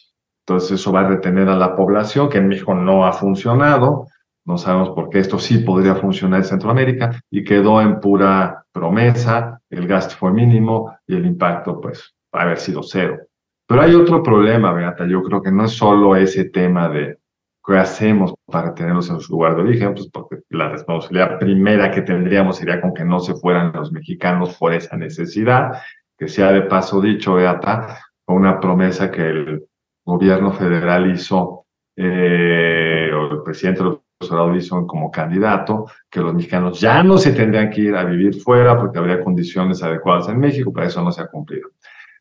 entonces 0.46 0.72
eso 0.72 0.92
va 0.92 1.02
a 1.02 1.08
retener 1.08 1.48
a 1.48 1.56
la 1.56 1.76
población, 1.76 2.30
que 2.30 2.38
en 2.38 2.50
México 2.50 2.76
no 2.76 3.06
ha 3.06 3.14
funcionado. 3.14 4.08
No 4.46 4.58
sabemos 4.58 4.90
por 4.90 5.10
qué 5.10 5.20
esto 5.20 5.40
sí 5.40 5.60
podría 5.60 5.96
funcionar 5.96 6.42
en 6.42 6.46
Centroamérica 6.46 7.22
y 7.32 7.46
quedó 7.46 7.82
en 7.82 8.02
pura 8.02 8.66
promesa, 8.74 9.62
el 9.70 9.88
gasto 9.88 10.16
fue 10.16 10.34
mínimo 10.34 10.98
y 11.08 11.16
el 11.16 11.26
impacto 11.26 11.80
pues 11.80 12.14
va 12.36 12.42
a 12.42 12.44
haber 12.44 12.58
sido 12.58 12.84
cero. 12.84 13.20
Pero 13.66 13.82
hay 13.82 13.96
otro 13.96 14.22
problema, 14.22 14.74
Beata, 14.74 15.08
yo 15.08 15.24
creo 15.24 15.42
que 15.42 15.52
no 15.52 15.64
es 15.64 15.72
solo 15.72 16.18
ese 16.18 16.50
tema 16.50 16.90
de 16.90 17.20
qué 17.66 17.78
hacemos 17.78 18.34
para 18.46 18.74
tenerlos 18.74 19.10
en 19.10 19.22
su 19.22 19.32
lugar 19.32 19.56
de 19.56 19.62
origen, 19.62 19.94
pues 19.94 20.10
porque 20.12 20.40
la 20.50 20.68
responsabilidad 20.68 21.40
primera 21.40 21.90
que 21.90 22.02
tendríamos 22.02 22.58
sería 22.58 22.82
con 22.82 22.94
que 22.94 23.06
no 23.06 23.22
se 23.22 23.36
fueran 23.36 23.72
los 23.72 23.94
mexicanos 23.94 24.58
por 24.58 24.74
esa 24.74 24.98
necesidad, 24.98 25.72
que 26.18 26.28
sea 26.28 26.52
de 26.52 26.64
paso 26.64 27.00
dicho, 27.00 27.36
Beata, 27.36 28.00
una 28.28 28.60
promesa 28.60 29.10
que 29.10 29.22
el 29.22 29.64
gobierno 30.06 30.52
federal 30.52 31.12
hizo, 31.12 31.66
eh, 31.96 33.12
o 33.14 33.34
el 33.34 33.44
presidente 33.44 33.84
López 33.84 34.04
Obrador 34.30 34.56
hizo 34.56 34.88
como 34.88 35.12
candidato, 35.12 35.86
que 36.10 36.22
los 36.22 36.34
mexicanos 36.34 36.80
ya 36.80 37.04
no 37.04 37.18
se 37.18 37.34
tendrían 37.34 37.70
que 37.70 37.82
ir 37.82 37.96
a 37.96 38.04
vivir 38.04 38.36
fuera 38.42 38.78
porque 38.78 39.00
habría 39.00 39.24
condiciones 39.24 39.84
adecuadas 39.84 40.30
en 40.30 40.40
México, 40.40 40.72
pero 40.74 40.88
eso 40.88 41.04
no 41.04 41.12
se 41.12 41.22
ha 41.22 41.28
cumplido. 41.28 41.70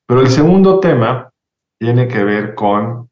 Pero 0.07 0.21
el 0.21 0.29
segundo 0.29 0.81
tema 0.81 1.31
tiene 1.79 2.09
que 2.09 2.25
ver 2.25 2.55
con 2.55 3.09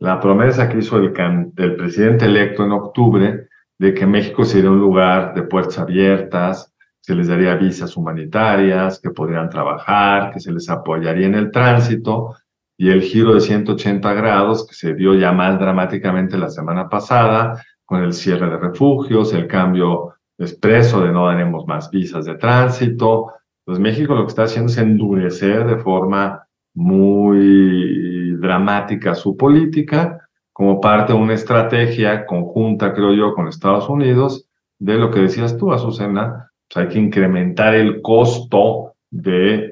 la 0.00 0.20
promesa 0.20 0.68
que 0.68 0.78
hizo 0.78 0.96
el, 0.96 1.12
el 1.56 1.76
presidente 1.76 2.24
electo 2.24 2.64
en 2.64 2.72
octubre 2.72 3.48
de 3.78 3.94
que 3.94 4.06
México 4.06 4.44
sería 4.44 4.70
un 4.70 4.80
lugar 4.80 5.34
de 5.34 5.42
puertas 5.42 5.78
abiertas, 5.78 6.72
se 7.00 7.16
les 7.16 7.26
daría 7.26 7.56
visas 7.56 7.96
humanitarias, 7.96 9.00
que 9.00 9.10
podrían 9.10 9.50
trabajar, 9.50 10.32
que 10.32 10.38
se 10.38 10.52
les 10.52 10.68
apoyaría 10.70 11.26
en 11.26 11.34
el 11.34 11.50
tránsito, 11.50 12.36
y 12.82 12.90
el 12.90 13.00
giro 13.00 13.32
de 13.34 13.40
180 13.40 14.12
grados 14.12 14.66
que 14.66 14.74
se 14.74 14.92
dio 14.94 15.14
ya 15.14 15.30
más 15.30 15.56
dramáticamente 15.56 16.36
la 16.36 16.50
semana 16.50 16.88
pasada 16.88 17.62
con 17.84 18.02
el 18.02 18.12
cierre 18.12 18.50
de 18.50 18.56
refugios, 18.56 19.32
el 19.34 19.46
cambio 19.46 20.14
expreso 20.36 21.00
de 21.00 21.12
no 21.12 21.26
daremos 21.26 21.64
más 21.64 21.92
visas 21.92 22.24
de 22.24 22.34
tránsito. 22.34 23.34
Pues 23.64 23.78
México 23.78 24.16
lo 24.16 24.24
que 24.24 24.30
está 24.30 24.42
haciendo 24.42 24.72
es 24.72 24.78
endurecer 24.78 25.64
de 25.64 25.76
forma 25.76 26.44
muy 26.74 28.34
dramática 28.38 29.14
su 29.14 29.36
política 29.36 30.18
como 30.52 30.80
parte 30.80 31.12
de 31.12 31.20
una 31.20 31.34
estrategia 31.34 32.26
conjunta, 32.26 32.92
creo 32.94 33.14
yo, 33.14 33.32
con 33.34 33.46
Estados 33.46 33.88
Unidos, 33.88 34.48
de 34.80 34.96
lo 34.96 35.12
que 35.12 35.20
decías 35.20 35.56
tú, 35.56 35.72
Azucena, 35.72 36.50
pues 36.68 36.84
hay 36.84 36.92
que 36.92 36.98
incrementar 36.98 37.76
el 37.76 38.02
costo 38.02 38.94
de 39.08 39.71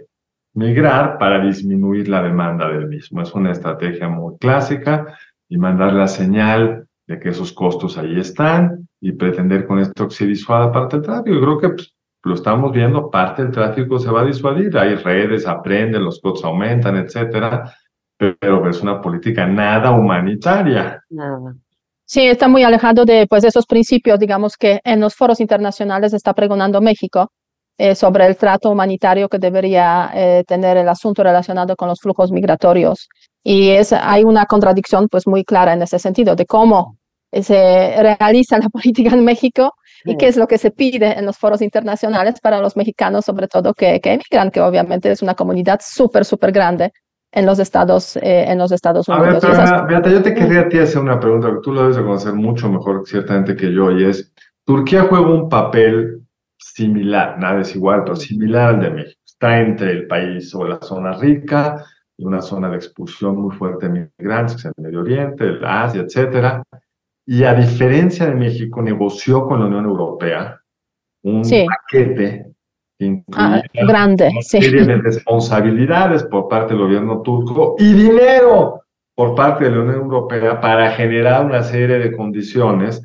migrar 0.54 1.18
para 1.18 1.44
disminuir 1.44 2.08
la 2.08 2.22
demanda 2.22 2.68
del 2.68 2.88
mismo. 2.88 3.22
Es 3.22 3.34
una 3.34 3.52
estrategia 3.52 4.08
muy 4.08 4.36
clásica 4.38 5.18
y 5.48 5.58
mandar 5.58 5.92
la 5.92 6.08
señal 6.08 6.86
de 7.06 7.18
que 7.18 7.30
esos 7.30 7.52
costos 7.52 7.98
ahí 7.98 8.18
están 8.18 8.88
y 9.00 9.12
pretender 9.12 9.66
con 9.66 9.78
esto 9.78 10.08
que 10.08 10.14
se 10.14 10.26
disuada 10.26 10.72
parte 10.72 10.96
del 10.96 11.06
tráfico. 11.06 11.34
Yo 11.34 11.40
creo 11.40 11.58
que 11.58 11.68
pues, 11.70 11.94
lo 12.22 12.34
estamos 12.34 12.72
viendo, 12.72 13.10
parte 13.10 13.42
del 13.42 13.52
tráfico 13.52 13.98
se 13.98 14.10
va 14.10 14.22
a 14.22 14.26
disuadir. 14.26 14.76
Hay 14.76 14.94
redes, 14.96 15.46
aprenden, 15.46 16.04
los 16.04 16.20
costos 16.20 16.44
aumentan, 16.44 16.96
etcétera, 16.96 17.72
pero 18.16 18.68
es 18.68 18.80
una 18.82 19.00
política 19.00 19.46
nada 19.46 19.90
humanitaria. 19.92 21.02
Nada. 21.08 21.54
Sí, 22.04 22.26
está 22.26 22.48
muy 22.48 22.64
alejado 22.64 23.04
de 23.04 23.26
pues, 23.28 23.44
esos 23.44 23.66
principios, 23.66 24.18
digamos, 24.18 24.56
que 24.56 24.80
en 24.84 25.00
los 25.00 25.14
foros 25.14 25.40
internacionales 25.40 26.12
está 26.12 26.34
pregonando 26.34 26.80
México 26.80 27.32
eh, 27.78 27.94
sobre 27.94 28.26
el 28.26 28.37
trato 28.37 28.70
humanitario 28.70 29.28
que 29.28 29.38
debería 29.38 30.11
eh, 30.14 30.44
tener 30.46 30.76
el 30.76 30.88
asunto 30.88 31.22
relacionado 31.22 31.76
con 31.76 31.88
los 31.88 32.00
flujos 32.00 32.30
migratorios. 32.30 33.09
Y 33.42 33.70
es, 33.70 33.92
hay 33.92 34.24
una 34.24 34.46
contradicción 34.46 35.09
pues 35.09 35.26
muy 35.26 35.44
clara 35.44 35.72
en 35.72 35.83
ese 35.83 35.98
sentido 35.98 36.37
de 36.37 36.46
cómo 36.46 36.98
se 37.33 37.96
realiza 38.02 38.59
la 38.59 38.68
política 38.70 39.14
en 39.14 39.24
México 39.24 39.72
y 40.04 40.16
qué 40.16 40.28
es 40.28 40.37
lo 40.37 40.46
que 40.46 40.59
se 40.59 40.70
pide 40.70 41.18
en 41.18 41.26
los 41.26 41.37
foros 41.37 41.62
internacionales 41.62 42.40
para 42.40 42.61
los 42.61 42.76
mexicanos, 42.76 43.24
sobre 43.24 43.48
todo 43.48 43.74
que, 43.74 44.00
que 44.00 44.12
emigran, 44.14 44.50
que 44.50 44.61
obviamente 44.61 45.11
es 45.11 45.22
una 45.22 45.35
comunidad 45.35 45.80
súper, 45.83 46.24
súper 46.24 46.52
grande 46.52 46.92
en 47.33 47.46
los 47.46 47.59
Estados, 47.59 48.16
eh, 48.16 48.44
en 48.48 48.59
los 48.59 48.72
Estados 48.72 49.09
Unidos. 49.09 49.44
A 49.44 49.85
ver, 49.85 49.87
Beata, 49.87 50.11
yo 50.11 50.22
te 50.22 50.35
quería 50.35 50.61
a 50.61 50.68
ti 50.68 50.78
hacer 50.78 51.00
una 51.00 51.20
pregunta, 51.20 51.48
que 51.48 51.61
tú 51.62 51.72
lo 51.72 51.83
debes 51.83 51.96
de 51.96 52.02
conocer 52.02 52.33
mucho 52.35 52.70
mejor 52.70 53.02
ciertamente 53.06 53.54
que 53.56 53.72
yo, 53.72 53.90
y 53.92 54.04
es, 54.04 54.33
¿Turquía 54.64 55.06
juega 55.09 55.26
un 55.26 55.48
papel 55.48 56.19
similar, 56.60 57.38
nada 57.38 57.62
es 57.62 57.74
igual, 57.74 58.04
pero 58.04 58.16
similar 58.16 58.74
al 58.74 58.80
de 58.80 58.90
México. 58.90 59.20
Está 59.24 59.60
entre 59.60 59.90
el 59.92 60.06
país 60.06 60.54
o 60.54 60.64
la 60.64 60.80
zona 60.80 61.12
rica 61.12 61.84
y 62.16 62.24
una 62.24 62.42
zona 62.42 62.68
de 62.68 62.76
expulsión 62.76 63.36
muy 63.40 63.56
fuerte 63.56 63.88
de 63.88 64.10
migrantes, 64.18 64.54
que 64.54 64.68
es 64.68 64.74
el 64.76 64.84
Medio 64.84 65.00
Oriente, 65.00 65.44
el 65.44 65.64
Asia, 65.64 66.02
etcétera. 66.02 66.62
Y 67.26 67.44
a 67.44 67.54
diferencia 67.54 68.26
de 68.26 68.34
México, 68.34 68.82
negoció 68.82 69.46
con 69.46 69.60
la 69.60 69.66
Unión 69.66 69.86
Europea 69.86 70.60
un 71.22 71.42
paquete 71.42 72.46
que 72.98 73.22
ah, 73.32 73.62
grande, 73.72 74.28
una 74.30 74.42
serie 74.42 74.84
de 74.84 74.96
responsabilidades 74.96 76.24
por 76.24 76.48
parte 76.48 76.74
del 76.74 76.82
gobierno 76.82 77.22
turco 77.22 77.76
y 77.78 77.92
dinero 77.92 78.82
por 79.14 79.34
parte 79.34 79.64
de 79.64 79.70
la 79.70 79.80
Unión 79.80 80.00
Europea 80.00 80.60
para 80.60 80.90
generar 80.92 81.44
una 81.44 81.62
serie 81.62 81.98
de 81.98 82.16
condiciones 82.16 83.02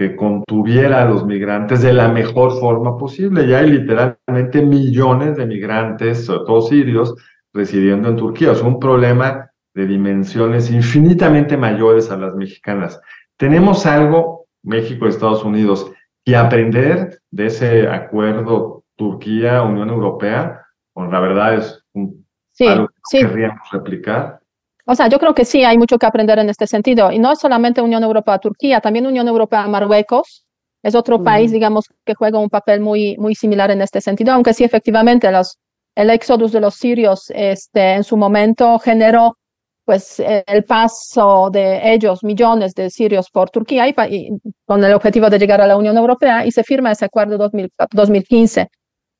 que 0.00 0.16
contuviera 0.16 1.02
a 1.02 1.04
los 1.04 1.26
migrantes 1.26 1.82
de 1.82 1.92
la 1.92 2.08
mejor 2.08 2.58
forma 2.58 2.96
posible. 2.96 3.46
Ya 3.46 3.58
hay 3.58 3.70
literalmente 3.70 4.62
millones 4.62 5.36
de 5.36 5.44
migrantes, 5.44 6.24
sobre 6.24 6.46
todo 6.46 6.62
sirios, 6.62 7.14
residiendo 7.52 8.08
en 8.08 8.16
Turquía. 8.16 8.52
Es 8.52 8.62
un 8.62 8.80
problema 8.80 9.50
de 9.74 9.86
dimensiones 9.86 10.70
infinitamente 10.70 11.58
mayores 11.58 12.10
a 12.10 12.16
las 12.16 12.34
mexicanas. 12.34 12.98
Tenemos 13.36 13.84
algo, 13.84 14.46
México 14.62 15.04
y 15.04 15.10
Estados 15.10 15.44
Unidos, 15.44 15.92
que 16.24 16.34
aprender 16.34 17.18
de 17.30 17.46
ese 17.48 17.86
acuerdo 17.86 18.84
Turquía-Unión 18.96 19.90
Europea. 19.90 20.64
Bueno, 20.94 21.12
la 21.12 21.20
verdad 21.20 21.56
es 21.56 21.84
un, 21.92 22.24
Sí, 22.52 22.66
algo 22.66 22.88
que 22.88 22.94
sí. 23.04 23.18
querríamos 23.18 23.70
replicar. 23.70 24.39
O 24.86 24.94
sea, 24.94 25.08
yo 25.08 25.18
creo 25.18 25.34
que 25.34 25.44
sí 25.44 25.64
hay 25.64 25.78
mucho 25.78 25.98
que 25.98 26.06
aprender 26.06 26.38
en 26.38 26.48
este 26.48 26.66
sentido. 26.66 27.12
Y 27.12 27.18
no 27.18 27.32
es 27.32 27.38
solamente 27.38 27.80
Unión 27.80 28.02
Europea-Turquía, 28.02 28.80
también 28.80 29.06
Unión 29.06 29.28
Europea-Marruecos. 29.28 30.44
Es 30.82 30.94
otro 30.94 31.16
Ujú. 31.16 31.24
país, 31.24 31.52
digamos, 31.52 31.84
que 32.04 32.14
juega 32.14 32.38
un 32.38 32.48
papel 32.48 32.80
muy, 32.80 33.16
muy 33.18 33.34
similar 33.34 33.70
en 33.70 33.82
este 33.82 34.00
sentido, 34.00 34.32
aunque 34.32 34.54
sí, 34.54 34.64
efectivamente, 34.64 35.30
los, 35.30 35.58
el 35.94 36.08
éxodo 36.10 36.48
de 36.48 36.60
los 36.60 36.74
sirios 36.74 37.30
este, 37.34 37.94
en 37.94 38.04
su 38.04 38.16
momento 38.16 38.78
generó 38.78 39.36
pues 39.84 40.20
el 40.20 40.64
paso 40.64 41.50
de 41.50 41.92
ellos, 41.92 42.22
millones 42.22 42.74
de 42.74 42.90
sirios 42.90 43.28
por 43.30 43.50
Turquía, 43.50 43.88
y, 43.88 43.94
y 44.08 44.28
con 44.64 44.84
el 44.84 44.94
objetivo 44.94 45.28
de 45.28 45.38
llegar 45.38 45.60
a 45.60 45.66
la 45.66 45.76
Unión 45.76 45.96
Europea, 45.96 46.46
y 46.46 46.52
se 46.52 46.62
firma 46.62 46.92
ese 46.92 47.06
acuerdo 47.06 47.36
2000 47.36 47.70
2015 47.90 48.68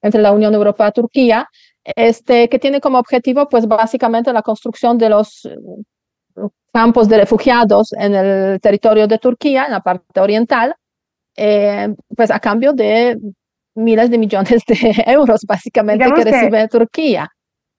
entre 0.03 0.21
la 0.21 0.33
Unión 0.33 0.55
Europea 0.55 0.89
y 0.89 0.93
Turquía, 0.93 1.49
este, 1.85 2.49
que 2.49 2.59
tiene 2.59 2.81
como 2.81 2.99
objetivo, 2.99 3.49
pues 3.49 3.67
básicamente 3.67 4.33
la 4.33 4.43
construcción 4.43 4.99
de 4.99 5.09
los 5.09 5.45
eh, 5.47 5.57
campos 6.73 7.09
de 7.09 7.19
refugiados 7.19 7.93
en 7.95 8.15
el 8.15 8.61
territorio 8.61 9.07
de 9.07 9.19
Turquía, 9.19 9.67
en 9.67 9.73
la 9.73 9.81
parte 9.81 10.21
oriental, 10.21 10.75
eh, 11.37 11.89
pues 12.17 12.31
a 12.31 12.39
cambio 12.39 12.73
de 12.73 13.19
miles 13.75 14.11
de 14.11 14.19
millones 14.19 14.63
de 14.67 15.05
euros, 15.07 15.43
básicamente, 15.47 16.05
Digamos 16.05 16.25
que 16.25 16.31
que 16.31 16.37
recibe 16.37 16.69
Turquía. 16.69 17.29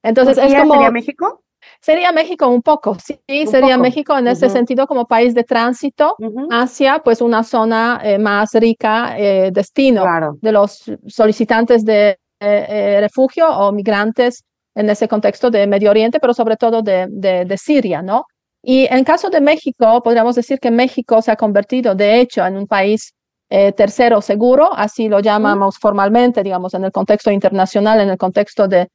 Entonces 0.04 0.38
es 0.38 0.44
¿Turquía 0.44 0.62
como... 0.62 0.74
sería 0.76 0.92
México? 0.92 1.44
Sería 1.80 2.12
México 2.12 2.48
un 2.48 2.62
poco, 2.62 2.98
sí, 3.00 3.20
Un 3.28 3.48
sería 3.48 3.76
poco. 3.76 3.82
México 3.84 4.18
en 4.18 4.28
ese 4.28 4.50
sentido 4.50 4.88
como 4.88 5.06
país 5.06 5.34
de 5.34 5.44
tránsito 5.44 6.16
Ujú. 6.20 6.48
hacia 6.52 7.00
pues 7.00 7.22
una 7.22 7.44
zona 7.44 8.00
eh, 8.04 8.18
más 8.18 8.52
rica, 8.54 9.16
eh, 9.18 9.52
destino 9.52 10.04
Claro. 10.04 10.38
de 10.42 10.52
los 10.52 10.84
solicitantes 11.08 11.84
de 11.86 12.10
eh, 12.10 12.18
eh, 12.40 12.98
refugio 13.02 13.48
o 13.50 13.72
migrantes 13.72 14.44
en 14.76 14.90
ese 14.90 15.08
contexto 15.08 15.52
de 15.52 15.68
Medio 15.68 15.90
Oriente, 15.92 16.20
pero 16.20 16.34
sobre 16.34 16.56
todo 16.58 16.82
de, 16.82 17.08
de, 17.10 17.46
de 17.46 17.58
Siria, 17.58 18.02
¿no? 18.02 18.26
Y 18.64 18.88
en 18.92 19.04
caso 19.04 19.30
de 19.30 19.42
México, 19.42 20.02
podríamos 20.04 20.36
decir 20.36 20.60
que 20.60 20.72
México 20.72 21.22
se 21.22 21.32
ha 21.32 21.36
convertido, 21.36 21.94
de 21.96 22.20
hecho, 22.20 22.46
en 22.46 22.58
un 22.58 22.68
país 22.68 23.14
eh, 23.50 23.74
tercero 23.74 24.22
seguro, 24.22 24.70
así 24.72 25.10
lo 25.10 25.20
llamamos 25.20 25.78
formalmente, 25.78 26.42
digamos, 26.42 26.74
en 26.74 26.86
el 26.86 26.92
contexto 26.92 27.32
internacional, 27.32 28.00
en 28.00 28.10
el 28.10 28.18
contexto 28.18 28.68
de, 28.68 28.88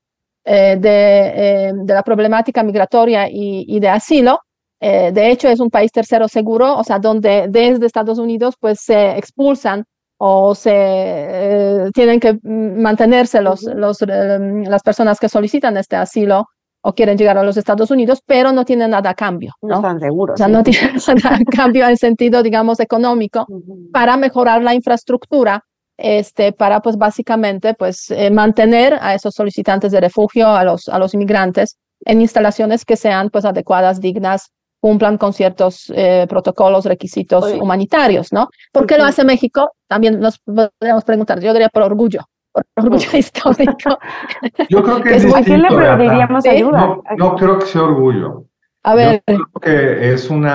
eh, 0.46 0.76
de, 0.78 1.68
eh, 1.68 1.72
de 1.74 1.94
la 1.94 2.02
problemática 2.02 2.62
migratoria 2.62 3.28
y, 3.28 3.64
y 3.68 3.80
de 3.80 3.88
asilo. 3.88 4.38
Eh, 4.80 5.10
de 5.12 5.30
hecho, 5.30 5.48
es 5.48 5.58
un 5.60 5.70
país 5.70 5.90
tercero 5.90 6.28
seguro, 6.28 6.76
o 6.76 6.84
sea, 6.84 6.98
donde 6.98 7.46
desde 7.48 7.84
Estados 7.86 8.18
Unidos 8.18 8.54
pues 8.60 8.78
se 8.80 9.16
expulsan 9.18 9.84
o 10.18 10.54
se 10.54 10.70
eh, 10.72 11.90
tienen 11.92 12.20
que 12.20 12.38
mantenerse 12.42 13.40
los, 13.42 13.62
los, 13.64 14.00
eh, 14.02 14.38
las 14.66 14.82
personas 14.82 15.18
que 15.18 15.28
solicitan 15.28 15.76
este 15.76 15.96
asilo 15.96 16.44
o 16.82 16.92
quieren 16.94 17.18
llegar 17.18 17.36
a 17.36 17.42
los 17.42 17.56
Estados 17.56 17.90
Unidos, 17.90 18.20
pero 18.24 18.52
no 18.52 18.64
tienen 18.64 18.90
nada 18.90 19.10
a 19.10 19.14
cambio, 19.14 19.52
No, 19.62 19.68
¿no? 19.68 19.74
están 19.76 19.98
seguros. 19.98 20.34
O 20.34 20.36
sea, 20.36 20.46
sí. 20.46 20.52
no 20.52 20.62
tienen 20.62 20.96
nada 21.24 21.36
a 21.36 21.44
cambio 21.44 21.88
en 21.88 21.96
sentido, 21.96 22.42
digamos, 22.42 22.78
económico 22.80 23.44
Ujú. 23.48 23.90
para 23.92 24.16
mejorar 24.16 24.62
la 24.62 24.74
infraestructura, 24.74 25.64
este, 25.98 26.52
para 26.52 26.80
pues 26.80 26.96
básicamente 26.96 27.74
pues 27.74 28.10
eh, 28.10 28.30
mantener 28.30 28.98
a 29.00 29.14
esos 29.14 29.34
solicitantes 29.34 29.92
de 29.92 30.00
refugio, 30.00 30.48
a 30.48 30.64
los, 30.64 30.88
a 30.88 30.98
los 30.98 31.14
inmigrantes 31.14 31.78
en 32.04 32.20
instalaciones 32.20 32.84
que 32.84 32.96
sean 32.96 33.30
pues 33.30 33.44
adecuadas, 33.44 34.00
dignas, 34.00 34.50
cumplan 34.80 35.16
con 35.18 35.32
ciertos 35.32 35.90
eh, 35.94 36.26
protocolos, 36.28 36.84
requisitos 36.84 37.44
Oye. 37.44 37.60
humanitarios, 37.60 38.32
¿no? 38.32 38.48
¿Por 38.72 38.86
qué 38.86 38.96
lo 38.96 39.04
Ujú. 39.04 39.10
hace 39.10 39.24
México? 39.24 39.70
También 39.88 40.20
nos 40.20 40.38
podríamos 40.40 41.04
preguntar, 41.04 41.40
yo 41.40 41.52
diría 41.52 41.70
por 41.70 41.82
orgullo, 41.82 42.20
por 42.52 42.64
orgullo 42.76 43.16
histórico. 43.18 43.98
Yo 44.68 44.82
creo 44.82 45.02
que 45.02 45.10
es 45.16 45.24
es 45.24 45.30
muy- 45.30 45.40
¿A 45.40 45.44
quién 45.44 45.62
le 45.62 45.68
distinto, 45.68 45.96
pediríamos 45.96 46.42
Sí. 46.44 46.50
ayuda? 46.50 46.78
No, 46.78 47.02
no 47.16 47.34
creo 47.36 47.58
que 47.58 47.66
sea 47.66 47.82
orgullo. 47.82 48.44
A 48.82 48.94
ver, 48.94 49.22
Yo 49.26 49.36
creo 49.36 49.46
que 49.62 50.12
es 50.12 50.28
un 50.30 50.46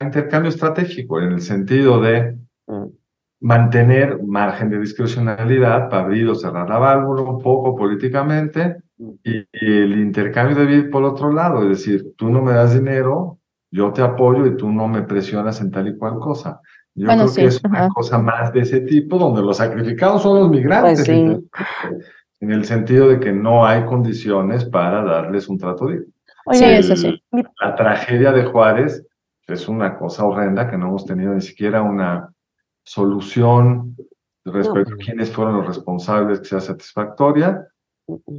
intercambio 0.00 0.50
estratégico 0.50 1.18
en 1.20 1.32
el 1.32 1.40
sentido 1.40 2.00
de. 2.00 2.36
Mantener 3.40 4.22
margen 4.22 4.68
de 4.70 4.78
discrecionalidad 4.78 5.88
para 5.88 6.04
abrir 6.04 6.28
o 6.28 6.34
cerrar 6.34 6.68
la 6.68 6.78
válvula 6.78 7.22
un 7.22 7.40
poco 7.40 7.74
políticamente 7.74 8.76
y, 9.24 9.46
el 9.52 9.98
intercambio 9.98 10.56
de 10.56 10.66
vida 10.66 10.90
por 10.90 11.04
otro 11.04 11.32
lado, 11.32 11.62
es 11.62 11.68
decir, 11.70 12.14
tú 12.16 12.28
no 12.28 12.42
me 12.42 12.52
das 12.52 12.74
dinero, 12.74 13.38
yo 13.70 13.92
te 13.92 14.02
apoyo 14.02 14.46
y 14.46 14.56
tú 14.56 14.70
no 14.70 14.88
me 14.88 15.02
presionas 15.02 15.60
en 15.62 15.70
tal 15.70 15.88
y 15.88 15.96
cual 15.96 16.18
cosa. 16.18 16.60
Yo 16.94 17.06
Bueno, 17.06 17.22
creo 17.22 17.28
sí, 17.28 17.40
que 17.40 17.46
es 17.46 17.64
una 17.64 17.78
ajá. 17.80 17.88
cosa 17.94 18.18
más 18.18 18.52
de 18.52 18.60
ese 18.60 18.80
tipo, 18.80 19.16
donde 19.16 19.40
los 19.40 19.56
sacrificados 19.56 20.22
son 20.22 20.40
los 20.40 20.50
migrantes, 20.50 21.06
Pues 21.06 21.06
sí. 21.06 21.48
en 22.40 22.50
el 22.52 22.64
sentido 22.64 23.08
de 23.08 23.20
que 23.20 23.32
no 23.32 23.64
hay 23.64 23.84
condiciones 23.86 24.64
para 24.66 25.02
darles 25.02 25.48
un 25.48 25.56
trato 25.56 25.86
digno. 25.86 26.06
Oye, 26.46 26.78
eso 26.78 26.96
sí. 26.96 27.22
La 27.60 27.74
tragedia 27.74 28.32
de 28.32 28.44
Juárez 28.44 29.06
es 29.46 29.68
una 29.68 29.96
cosa 29.96 30.24
horrenda 30.24 30.68
que 30.68 30.76
no 30.76 30.88
hemos 30.88 31.06
tenido 31.06 31.32
ni 31.32 31.40
siquiera 31.40 31.80
una 31.80 32.30
solución 32.84 33.96
respecto 34.44 34.90
No. 34.90 34.96
a 34.96 34.98
quiénes 34.98 35.30
fueron 35.32 35.56
los 35.58 35.66
responsables 35.66 36.40
que 36.40 36.46
sea 36.46 36.60
satisfactoria 36.60 37.66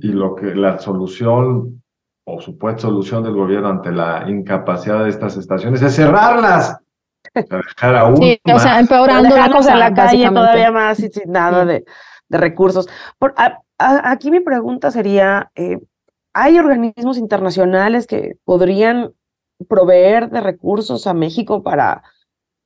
y 0.02 0.08
lo 0.10 0.36
que 0.36 0.54
la 0.56 0.80
solución 0.80 1.82
o 2.26 2.42
supuesta 2.42 2.82
solución 2.84 3.24
del 3.24 3.34
gobierno 3.36 3.70
ante 3.70 3.92
la 3.92 4.26
incapacidad 4.30 5.04
de 5.04 5.10
estas 5.10 5.38
estaciones 5.38 5.82
es 5.82 5.96
cerrarlas. 5.96 6.78
O 7.36 7.42
sea, 7.42 7.58
dejar 7.60 7.96
aún 7.96 8.18
sí, 8.18 8.40
o 8.54 8.60
sea, 8.60 8.80
empeorando 8.80 9.36
la 9.36 9.50
cosa, 9.50 9.74
en 9.74 9.80
la 9.80 9.94
calle 9.94 10.28
todavía 10.30 10.72
más 10.72 11.00
y 11.00 11.10
sin 11.10 11.32
nada 11.32 11.62
Sí. 11.64 11.68
de, 11.70 11.86
de 12.30 12.38
recursos. 12.38 12.90
Por, 13.20 13.34
a- 13.38 13.60
a- 13.78 14.12
aquí 14.12 14.32
mi 14.32 14.40
pregunta 14.40 14.92
sería, 14.92 15.52
eh, 15.56 15.80
¿hay 16.34 16.58
organismos 16.60 17.18
internacionales 17.18 18.08
que 18.08 18.38
podrían 18.44 19.14
proveer 19.70 20.30
de 20.30 20.42
recursos 20.42 21.06
a 21.08 21.14
México 21.14 21.62
para 21.64 22.04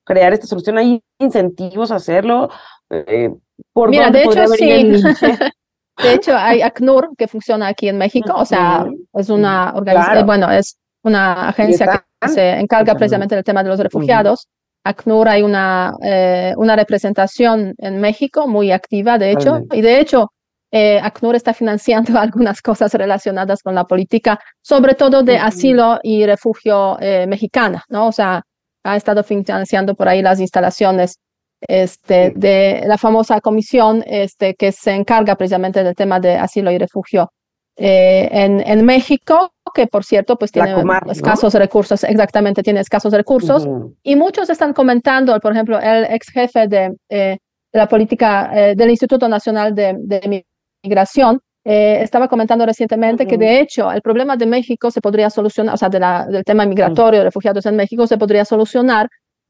crear 0.06 0.32
esta 0.32 0.46
solución? 0.46 0.78
¿Hay 0.78 1.02
incentivos 1.18 1.90
a 1.90 1.96
hacerlo? 1.96 2.48
Eh, 2.88 3.30
¿por 3.72 3.90
Mira, 3.90 4.10
de 4.10 4.22
hecho, 4.24 4.42
el 4.42 4.98
sí. 5.14 5.26
De 6.02 6.12
hecho, 6.12 6.36
hay 6.36 6.60
ACNUR 6.60 7.16
que 7.16 7.26
funciona 7.26 7.68
aquí 7.68 7.88
en 7.88 7.96
México, 7.96 8.34
o 8.36 8.44
sea, 8.44 8.84
es 9.14 9.30
una 9.30 9.72
organización, 9.74 10.12
Claro. 10.12 10.26
bueno, 10.26 10.50
es 10.50 10.76
una 11.02 11.48
agencia 11.48 12.04
que 12.20 12.28
se 12.28 12.50
encarga 12.50 12.94
precisamente 12.94 13.34
del 13.34 13.44
tema 13.44 13.62
de 13.62 13.70
los 13.70 13.80
refugiados. 13.80 14.46
ACNUR 14.84 15.28
hay 15.28 15.42
una, 15.42 15.94
eh, 16.02 16.52
una 16.58 16.76
representación 16.76 17.74
en 17.78 18.00
México 18.00 18.46
muy 18.46 18.72
activa, 18.72 19.16
de 19.16 19.32
hecho, 19.32 19.62
y 19.72 19.80
de 19.80 20.00
hecho, 20.00 20.32
eh, 20.70 21.00
ACNUR 21.02 21.34
está 21.34 21.54
financiando 21.54 22.18
algunas 22.20 22.60
cosas 22.60 22.92
relacionadas 22.92 23.62
con 23.62 23.74
la 23.74 23.84
política, 23.84 24.38
sobre 24.60 24.94
todo 24.94 25.22
de 25.22 25.38
asilo 25.38 25.98
y 26.02 26.26
refugio 26.26 26.98
eh, 27.00 27.26
mexicana, 27.26 27.82
¿no? 27.88 28.08
O 28.08 28.12
sea, 28.12 28.42
ha 28.86 28.96
estado 28.96 29.22
financiando 29.22 29.94
por 29.94 30.08
ahí 30.08 30.22
las 30.22 30.40
instalaciones 30.40 31.18
este, 31.60 32.32
de 32.36 32.84
la 32.86 32.98
famosa 32.98 33.40
comisión 33.40 34.04
este, 34.06 34.54
que 34.54 34.72
se 34.72 34.92
encarga 34.94 35.36
precisamente 35.36 35.82
del 35.82 35.94
tema 35.94 36.20
de 36.20 36.36
asilo 36.36 36.70
y 36.70 36.78
refugio 36.78 37.30
eh, 37.76 38.28
en, 38.32 38.60
en 38.66 38.84
México, 38.84 39.52
que 39.74 39.86
por 39.86 40.04
cierto, 40.04 40.36
pues 40.36 40.50
tiene 40.50 40.74
Comar, 40.74 41.04
¿no? 41.04 41.12
escasos 41.12 41.52
recursos, 41.54 42.04
exactamente, 42.04 42.62
tiene 42.62 42.80
escasos 42.80 43.12
recursos. 43.12 43.66
Ujú. 43.66 43.94
Y 44.02 44.16
muchos 44.16 44.48
están 44.48 44.72
comentando, 44.72 45.38
por 45.40 45.52
ejemplo, 45.52 45.78
el 45.78 46.04
ex 46.04 46.28
jefe 46.30 46.68
de, 46.68 46.94
eh, 47.10 47.38
de 47.72 47.78
la 47.78 47.86
política 47.86 48.50
eh, 48.54 48.74
del 48.74 48.90
Instituto 48.90 49.28
Nacional 49.28 49.74
de, 49.74 49.94
de 49.98 50.44
Migración 50.82 51.40
eh, 51.68 52.00
estaba 52.00 52.28
comentando 52.28 52.64
recientemente 52.64 53.26
que 53.26 53.36
de 53.36 53.58
hecho 53.58 53.90
el 53.90 54.00
problema 54.00 54.36
de 54.36 54.46
México 54.46 54.88
se 54.92 55.00
podría 55.00 55.30
solucionar, 55.30 55.74
o 55.74 55.76
sea, 55.76 55.88
de 55.88 55.98
la, 55.98 56.24
del 56.26 56.44
tema 56.44 56.64
migratorio, 56.64 57.18
de 57.18 57.24
refugiados 57.24 57.66
en 57.66 57.74
México, 57.74 58.06
se 58.06 58.16
podría 58.16 58.44
solucionar 58.44 59.08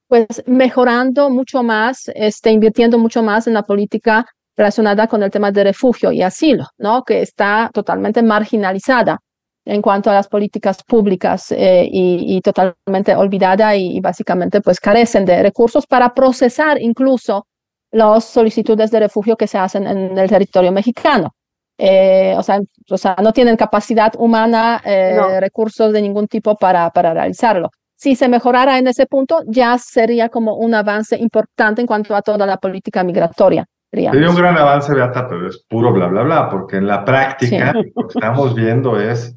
pues 0.08 0.42
mejorando 0.46 1.28
mucho 1.28 1.62
más, 1.62 2.10
este, 2.14 2.52
invirtiendo 2.52 2.98
mucho 2.98 3.22
más 3.22 3.46
en 3.48 3.52
la 3.52 3.64
política 3.64 4.24
relacionada 4.56 5.06
con 5.08 5.22
el 5.22 5.30
tema 5.30 5.52
de 5.52 5.64
refugio 5.64 6.10
y 6.10 6.22
asilo, 6.22 6.64
¿no? 6.78 7.02
Que 7.02 7.20
está 7.20 7.70
totalmente 7.74 8.22
marginalizada 8.22 9.18
en 9.66 9.82
cuanto 9.82 10.08
a 10.08 10.14
las 10.14 10.26
políticas 10.26 10.82
públicas 10.84 11.52
eh, 11.52 11.86
y, 11.92 12.36
y 12.36 12.40
totalmente 12.40 13.14
olvidada 13.14 13.76
y, 13.76 13.98
y 13.98 14.00
básicamente 14.00 14.62
pues 14.62 14.80
carecen 14.80 15.26
de 15.26 15.42
recursos 15.42 15.86
para 15.86 16.14
procesar 16.14 16.80
incluso 16.80 17.46
las 17.90 18.24
solicitudes 18.24 18.90
de 18.90 19.00
refugio 19.00 19.36
que 19.36 19.46
se 19.46 19.58
hacen 19.58 19.86
en 19.86 20.16
el 20.16 20.30
territorio 20.30 20.72
mexicano. 20.72 21.34
Eh, 21.78 22.34
o, 22.36 22.42
sea, 22.42 22.60
o 22.90 22.96
sea, 22.96 23.16
no 23.22 23.32
tienen 23.32 23.56
capacidad 23.56 24.12
humana, 24.18 24.80
eh, 24.84 25.14
No. 25.16 25.40
recursos 25.40 25.92
de 25.92 26.00
ningún 26.02 26.26
tipo 26.26 26.56
para, 26.56 26.90
para 26.90 27.12
realizarlo. 27.12 27.70
si 27.98 28.14
se 28.14 28.28
mejorara 28.28 28.78
en 28.78 28.86
ese 28.88 29.06
punto, 29.06 29.40
ya 29.46 29.78
sería 29.78 30.28
como 30.28 30.54
un 30.56 30.74
avance 30.74 31.16
importante 31.18 31.80
en 31.80 31.86
cuanto 31.86 32.14
a 32.14 32.20
toda 32.22 32.44
la 32.46 32.58
política 32.58 33.02
migratoria. 33.02 33.64
Sería 33.90 34.10
un 34.28 34.36
gran 34.36 34.58
avance, 34.58 34.92
Beata, 34.92 35.26
pero 35.26 35.48
es 35.48 35.64
puro 35.66 35.92
bla, 35.92 36.06
bla, 36.08 36.22
bla, 36.22 36.50
porque 36.50 36.76
en 36.76 36.86
la 36.86 37.04
práctica 37.06 37.72
lo 37.94 38.06
que 38.06 38.18
estamos 38.18 38.54
viendo 38.54 39.00
es 39.00 39.34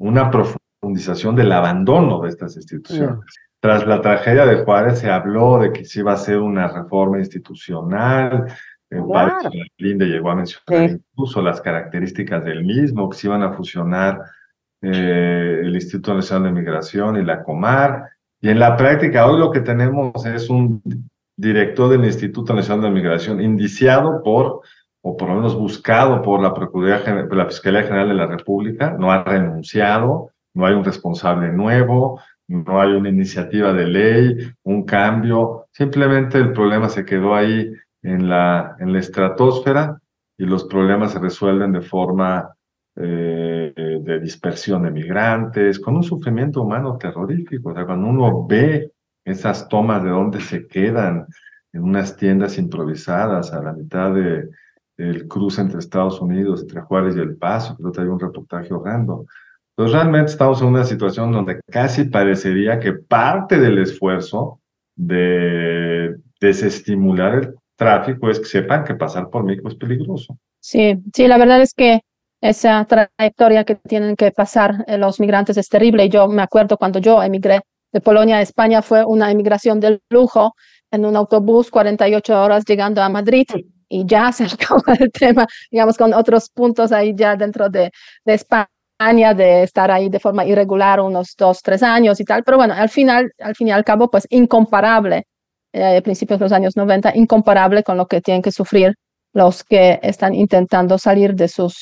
una 0.00 0.28
profundización 0.30 1.36
del 1.36 1.52
abandono 1.52 2.20
de 2.20 2.30
estas 2.30 2.56
instituciones. 2.56 3.20
Tras 3.60 3.86
la 3.86 4.00
tragedia 4.00 4.44
de 4.44 4.64
Juárez 4.64 4.98
se 4.98 5.10
habló 5.10 5.58
de 5.58 5.72
que 5.72 5.84
se 5.84 6.00
iba 6.00 6.10
a 6.10 6.16
hacer 6.16 6.38
una 6.38 6.66
reforma 6.66 7.18
institucional, 7.18 8.46
el 8.94 9.04
padre 9.06 9.70
Linde 9.78 10.06
llegó 10.06 10.30
a 10.30 10.36
mencionar 10.36 10.90
incluso 10.90 11.42
las 11.42 11.60
características 11.60 12.44
del 12.44 12.64
mismo, 12.64 13.08
que 13.08 13.16
se 13.16 13.26
iban 13.26 13.42
a 13.42 13.52
fusionar 13.52 14.20
eh, 14.82 15.60
el 15.62 15.74
Instituto 15.74 16.14
Nacional 16.14 16.44
de 16.44 16.60
Migración 16.60 17.16
y 17.16 17.24
la 17.24 17.42
Comar. 17.42 18.10
Y 18.40 18.50
en 18.50 18.58
la 18.58 18.76
práctica, 18.76 19.26
hoy 19.26 19.38
lo 19.38 19.50
que 19.50 19.60
tenemos 19.60 20.24
es 20.26 20.50
un 20.50 20.82
director 21.36 21.90
del 21.90 22.04
Instituto 22.04 22.54
Nacional 22.54 22.84
de 22.84 22.90
Migración 22.90 23.40
indiciado 23.40 24.22
por, 24.22 24.60
o 25.02 25.16
por 25.16 25.28
lo 25.28 25.36
menos 25.36 25.56
buscado 25.56 26.22
por 26.22 26.40
la 26.40 26.54
Procuraduría, 26.54 27.26
la 27.30 27.46
Fiscalía 27.46 27.82
General 27.82 28.08
de 28.08 28.14
la 28.14 28.26
República, 28.26 28.96
no 28.98 29.10
ha 29.10 29.24
renunciado, 29.24 30.30
no 30.54 30.66
hay 30.66 30.74
un 30.74 30.84
responsable 30.84 31.50
nuevo, 31.52 32.20
no 32.46 32.80
hay 32.80 32.92
una 32.92 33.08
iniciativa 33.08 33.72
de 33.72 33.86
ley, 33.86 34.52
un 34.62 34.84
cambio, 34.84 35.66
simplemente 35.72 36.38
el 36.38 36.52
problema 36.52 36.88
se 36.88 37.04
quedó 37.04 37.34
ahí 37.34 37.72
en 38.04 38.28
la, 38.28 38.76
en 38.78 38.92
la 38.92 39.00
estratosfera 39.00 39.98
y 40.38 40.44
los 40.44 40.64
problemas 40.64 41.12
se 41.12 41.18
resuelven 41.18 41.72
de 41.72 41.80
forma 41.80 42.54
eh, 42.96 43.72
de 43.74 44.20
dispersión 44.20 44.82
de 44.82 44.90
migrantes, 44.90 45.80
con 45.80 45.96
un 45.96 46.04
sufrimiento 46.04 46.62
humano 46.62 46.96
terrorífico. 46.98 47.70
O 47.70 47.74
sea, 47.74 47.86
cuando 47.86 48.06
uno 48.06 48.46
ve 48.46 48.92
esas 49.24 49.68
tomas 49.68 50.04
de 50.04 50.10
donde 50.10 50.40
se 50.40 50.66
quedan 50.66 51.26
en 51.72 51.82
unas 51.82 52.16
tiendas 52.16 52.58
improvisadas 52.58 53.52
a 53.52 53.62
la 53.62 53.72
mitad 53.72 54.14
de, 54.14 54.48
del 54.96 55.26
cruce 55.26 55.60
entre 55.60 55.78
Estados 55.78 56.20
Unidos, 56.20 56.62
entre 56.62 56.82
Juárez 56.82 57.16
y 57.16 57.20
El 57.20 57.36
Paso, 57.36 57.76
creo 57.76 57.90
que 57.90 58.00
hay 58.02 58.06
un 58.06 58.20
reportaje 58.20 58.72
horrendo. 58.72 59.26
Entonces 59.70 59.94
realmente 59.94 60.30
estamos 60.30 60.60
en 60.62 60.68
una 60.68 60.84
situación 60.84 61.32
donde 61.32 61.60
casi 61.70 62.04
parecería 62.04 62.78
que 62.78 62.92
parte 62.92 63.58
del 63.58 63.78
esfuerzo 63.78 64.60
de 64.94 66.16
desestimular 66.40 67.34
el 67.34 67.54
tráfico 67.76 68.30
es 68.30 68.38
que 68.38 68.46
sepan 68.46 68.84
que 68.84 68.94
pasar 68.94 69.30
por 69.30 69.44
México 69.44 69.68
es 69.68 69.74
peligroso. 69.74 70.38
Sí, 70.60 70.96
sí, 71.14 71.28
la 71.28 71.38
verdad 71.38 71.60
es 71.60 71.74
que 71.74 72.00
esa 72.40 72.84
trayectoria 72.84 73.64
que 73.64 73.76
tienen 73.76 74.16
que 74.16 74.30
pasar 74.30 74.84
eh, 74.86 74.98
los 74.98 75.20
migrantes 75.20 75.56
es 75.56 75.68
terrible. 75.68 76.08
Yo 76.08 76.28
me 76.28 76.42
acuerdo 76.42 76.76
cuando 76.76 76.98
yo 76.98 77.22
emigré 77.22 77.60
de 77.92 78.00
Polonia 78.00 78.36
a 78.36 78.42
España, 78.42 78.82
fue 78.82 79.04
una 79.04 79.30
emigración 79.30 79.80
de 79.80 80.00
lujo 80.10 80.54
en 80.90 81.06
un 81.06 81.16
autobús, 81.16 81.70
48 81.70 82.42
horas 82.42 82.64
llegando 82.66 83.02
a 83.02 83.08
Madrid. 83.08 83.46
Y 83.88 84.04
ya 84.06 84.32
se 84.32 84.44
acabó 84.44 84.82
el 84.98 85.10
tema, 85.10 85.46
digamos, 85.70 85.96
con 85.96 86.12
otros 86.12 86.50
puntos 86.50 86.92
ahí 86.92 87.14
ya 87.16 87.36
dentro 87.36 87.68
de, 87.68 87.90
de 88.24 88.34
España 88.34 88.68
de 89.34 89.62
estar 89.62 89.90
ahí 89.90 90.08
de 90.08 90.20
forma 90.20 90.44
irregular 90.44 91.00
unos 91.00 91.34
dos, 91.36 91.60
tres 91.62 91.82
años 91.82 92.20
y 92.20 92.24
tal, 92.24 92.44
pero 92.44 92.56
bueno, 92.56 92.74
al 92.74 92.88
final, 92.88 93.32
al 93.40 93.54
fin 93.54 93.68
y 93.68 93.70
al 93.72 93.84
cabo, 93.84 94.10
pues 94.10 94.26
incomparable 94.30 95.24
eh, 95.74 96.00
principios 96.02 96.38
de 96.38 96.44
los 96.44 96.52
años 96.52 96.76
90, 96.76 97.12
incomparable 97.16 97.82
con 97.82 97.96
lo 97.96 98.06
que 98.06 98.20
tienen 98.20 98.42
que 98.42 98.52
sufrir 98.52 98.94
los 99.32 99.64
que 99.64 99.98
están 100.02 100.32
intentando 100.32 100.96
salir 100.96 101.34
de 101.34 101.48
sus 101.48 101.74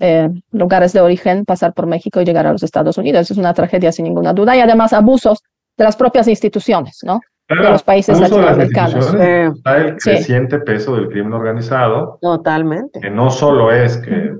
eh, 0.00 0.28
lugares 0.52 0.92
de 0.92 1.00
origen, 1.00 1.44
pasar 1.44 1.74
por 1.74 1.86
México 1.86 2.20
y 2.20 2.24
llegar 2.24 2.46
a 2.46 2.52
los 2.52 2.62
Estados 2.62 2.96
Unidos. 2.96 3.28
Es 3.28 3.36
una 3.36 3.52
tragedia 3.52 3.90
sin 3.90 4.04
ninguna 4.04 4.32
duda 4.32 4.56
y 4.56 4.60
además 4.60 4.92
abusos 4.92 5.40
de 5.76 5.84
las 5.84 5.96
propias 5.96 6.28
instituciones, 6.28 7.00
¿no? 7.02 7.20
de 7.48 7.56
los 7.56 7.82
países 7.82 8.18
latinoamericanos. 8.18 9.12
el 9.14 9.96
creciente 9.96 10.60
peso 10.60 10.94
del 10.94 11.08
crimen 11.08 11.32
organizado. 11.32 12.18
Totalmente. 12.22 13.00
Que 13.00 13.10
no 13.10 13.30
solo 13.30 13.72
es 13.72 13.98
que 13.98 14.36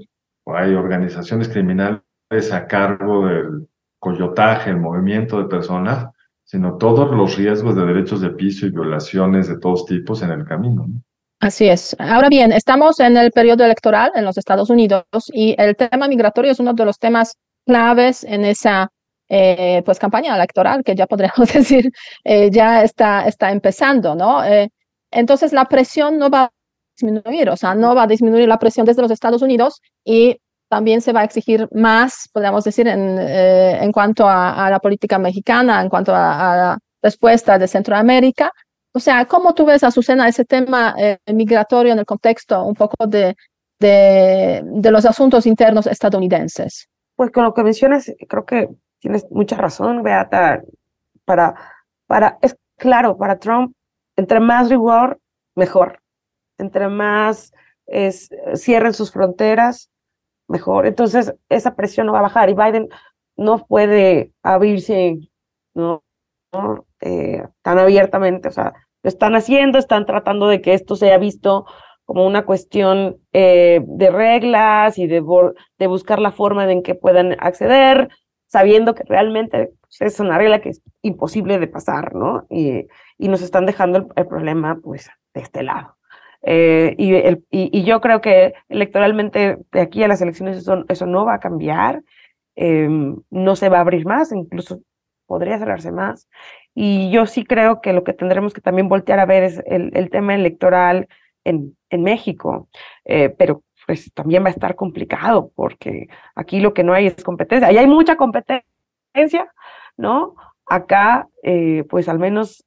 hay 0.46 0.74
organizaciones 0.74 1.48
criminales 1.48 2.00
a 2.52 2.66
cargo 2.66 3.26
del 3.26 3.68
coyotaje, 3.98 4.70
el 4.70 4.78
movimiento 4.78 5.38
de 5.38 5.48
personas, 5.48 6.08
sino 6.52 6.76
todos 6.76 7.10
los 7.10 7.38
riesgos 7.38 7.74
de 7.74 7.86
derechos 7.86 8.20
de 8.20 8.28
piso 8.28 8.66
y 8.66 8.70
violaciones 8.70 9.48
de 9.48 9.58
todos 9.58 9.86
tipos 9.86 10.20
en 10.20 10.32
el 10.32 10.44
camino. 10.44 10.84
Así 11.40 11.66
es. 11.66 11.96
Ahora 11.98 12.28
bien, 12.28 12.52
estamos 12.52 13.00
en 13.00 13.16
el 13.16 13.32
periodo 13.32 13.64
electoral 13.64 14.12
en 14.14 14.26
los 14.26 14.36
Estados 14.36 14.68
Unidos 14.68 15.06
y 15.32 15.54
el 15.56 15.74
tema 15.76 16.08
migratorio 16.08 16.52
es 16.52 16.60
uno 16.60 16.74
de 16.74 16.84
los 16.84 16.98
temas 16.98 17.38
claves 17.66 18.22
en 18.24 18.44
esa 18.44 18.90
eh, 19.30 19.80
pues 19.86 19.98
campaña 19.98 20.36
electoral 20.36 20.84
que 20.84 20.94
ya 20.94 21.06
podríamos 21.06 21.50
decir 21.54 21.90
eh, 22.22 22.50
ya 22.50 22.82
está, 22.82 23.26
está 23.26 23.50
empezando, 23.50 24.14
¿no? 24.14 24.44
Eh, 24.44 24.68
entonces 25.10 25.54
la 25.54 25.64
presión 25.64 26.18
no 26.18 26.28
va 26.28 26.42
a 26.42 26.52
disminuir, 26.98 27.48
o 27.48 27.56
sea, 27.56 27.74
no 27.74 27.94
va 27.94 28.02
a 28.02 28.06
disminuir 28.06 28.46
la 28.46 28.58
presión 28.58 28.84
desde 28.84 29.00
los 29.00 29.10
Estados 29.10 29.40
Unidos 29.40 29.80
y 30.04 30.36
también 30.72 31.02
se 31.02 31.12
va 31.12 31.20
a 31.20 31.24
exigir 31.24 31.68
más, 31.70 32.30
podríamos 32.32 32.64
decir, 32.64 32.88
en, 32.88 33.18
eh, 33.18 33.84
en 33.84 33.92
cuanto 33.92 34.26
a, 34.26 34.70
la 34.70 34.78
política 34.78 35.18
mexicana, 35.18 35.82
en 35.82 35.90
cuanto 35.90 36.14
a, 36.14 36.56
la 36.56 36.78
respuesta 37.02 37.58
de 37.58 37.68
Centroamérica. 37.68 38.50
O 38.94 38.98
sea, 38.98 39.26
¿cómo 39.26 39.52
tú 39.52 39.66
ves, 39.66 39.84
Azucena, 39.84 40.26
ese 40.26 40.46
tema 40.46 40.94
eh, 40.96 41.18
migratorio 41.26 41.92
en 41.92 41.98
el 41.98 42.06
contexto 42.06 42.64
un 42.64 42.74
poco 42.74 43.06
de, 43.06 43.36
de, 43.80 44.62
de, 44.64 44.90
los 44.90 45.04
asuntos 45.04 45.44
internos 45.44 45.86
estadounidenses? 45.86 46.88
Pues 47.16 47.30
con 47.32 47.44
lo 47.44 47.52
que 47.52 47.64
mencionas, 47.64 48.10
creo 48.26 48.46
que 48.46 48.70
tienes 48.98 49.26
mucha 49.30 49.56
razón, 49.56 50.02
Beata. 50.02 50.62
Para, 51.26 51.54
para, 52.06 52.38
es 52.40 52.56
claro, 52.78 53.18
para 53.18 53.38
Trump, 53.38 53.74
entre 54.16 54.40
más 54.40 54.70
rigor, 54.70 55.20
mejor. 55.54 56.00
Entre 56.56 56.88
más 56.88 57.52
es, 57.84 58.30
cierren 58.54 58.94
sus 58.94 59.12
fronteras, 59.12 59.91
mejor. 60.48 60.86
Entonces, 60.86 61.34
esa 61.48 61.74
presión 61.74 62.06
no 62.06 62.12
va 62.12 62.20
a 62.20 62.22
bajar 62.22 62.50
y 62.50 62.54
Biden 62.54 62.88
no 63.36 63.66
puede 63.66 64.32
abrirse 64.42 65.18
¿no? 65.74 66.04
Eh, 67.00 67.42
tan 67.62 67.78
abiertamente. 67.78 68.48
O 68.48 68.52
sea, 68.52 68.72
lo 69.02 69.08
están 69.08 69.34
haciendo, 69.34 69.78
están 69.78 70.06
tratando 70.06 70.48
de 70.48 70.60
que 70.60 70.74
esto 70.74 70.96
sea 70.96 71.18
visto 71.18 71.66
como 72.04 72.26
una 72.26 72.44
cuestión 72.44 73.18
eh, 73.32 73.80
de 73.86 74.10
reglas 74.10 74.98
y 74.98 75.06
de, 75.06 75.20
buscar 75.20 76.18
la 76.18 76.32
forma 76.32 76.70
en 76.70 76.82
que 76.82 76.94
puedan 76.94 77.36
acceder, 77.40 78.08
sabiendo 78.46 78.94
que 78.94 79.04
realmente 79.04 79.70
pues, 79.80 80.12
es 80.12 80.20
una 80.20 80.36
regla 80.36 80.60
que 80.60 80.70
es 80.70 80.82
imposible 81.00 81.58
de 81.58 81.68
pasar, 81.68 82.14
¿no? 82.14 82.44
Y, 82.50 82.86
y 83.18 83.28
nos 83.28 83.40
están 83.42 83.66
dejando 83.66 84.08
el 84.14 84.26
problema, 84.26 84.78
pues, 84.82 85.08
de 85.32 85.40
este 85.40 85.62
lado. 85.62 85.96
Eh, 86.42 86.94
y, 86.98 87.14
el, 87.14 87.44
y, 87.50 87.84
yo 87.84 88.00
creo 88.00 88.20
que 88.20 88.54
electoralmente 88.68 89.58
de 89.70 89.80
aquí 89.80 90.02
a 90.02 90.08
las 90.08 90.20
elecciones 90.20 90.58
eso, 90.58 90.84
eso 90.88 91.06
no 91.06 91.24
va 91.24 91.34
a 91.34 91.40
cambiar, 91.40 92.02
em, 92.56 93.16
no 93.30 93.56
se 93.56 93.68
va 93.68 93.78
a 93.78 93.80
abrir 93.82 94.04
más, 94.06 94.32
incluso 94.32 94.80
podría 95.26 95.58
cerrarse 95.58 95.92
más. 95.92 96.28
Y 96.74 97.10
yo 97.10 97.26
sí 97.26 97.44
creo 97.44 97.80
que 97.80 97.92
lo 97.92 98.04
que 98.04 98.12
tendremos 98.12 98.54
que 98.54 98.60
también 98.60 98.88
voltear 98.88 99.18
a 99.20 99.26
ver 99.26 99.44
es 99.44 99.62
el, 99.66 99.90
el 99.94 100.10
tema 100.10 100.34
electoral 100.34 101.08
en, 101.44 101.76
en 101.90 102.02
México, 102.02 102.68
eh, 103.04 103.30
pero 103.30 103.62
pues 103.86 104.12
también 104.14 104.44
va 104.44 104.48
a 104.48 104.52
estar 104.52 104.76
complicado 104.76 105.50
porque 105.54 106.08
aquí 106.34 106.60
lo 106.60 106.72
que 106.74 106.84
no 106.84 106.92
hay 106.94 107.06
es 107.06 107.22
competencia. 107.24 107.68
Ahí 107.68 107.78
hay 107.78 107.86
mucha 107.86 108.16
competencia, 108.16 109.52
¿no? 109.96 110.34
Acá, 110.66 111.28
eh, 111.42 111.84
pues 111.90 112.08
al 112.08 112.18
menos 112.18 112.64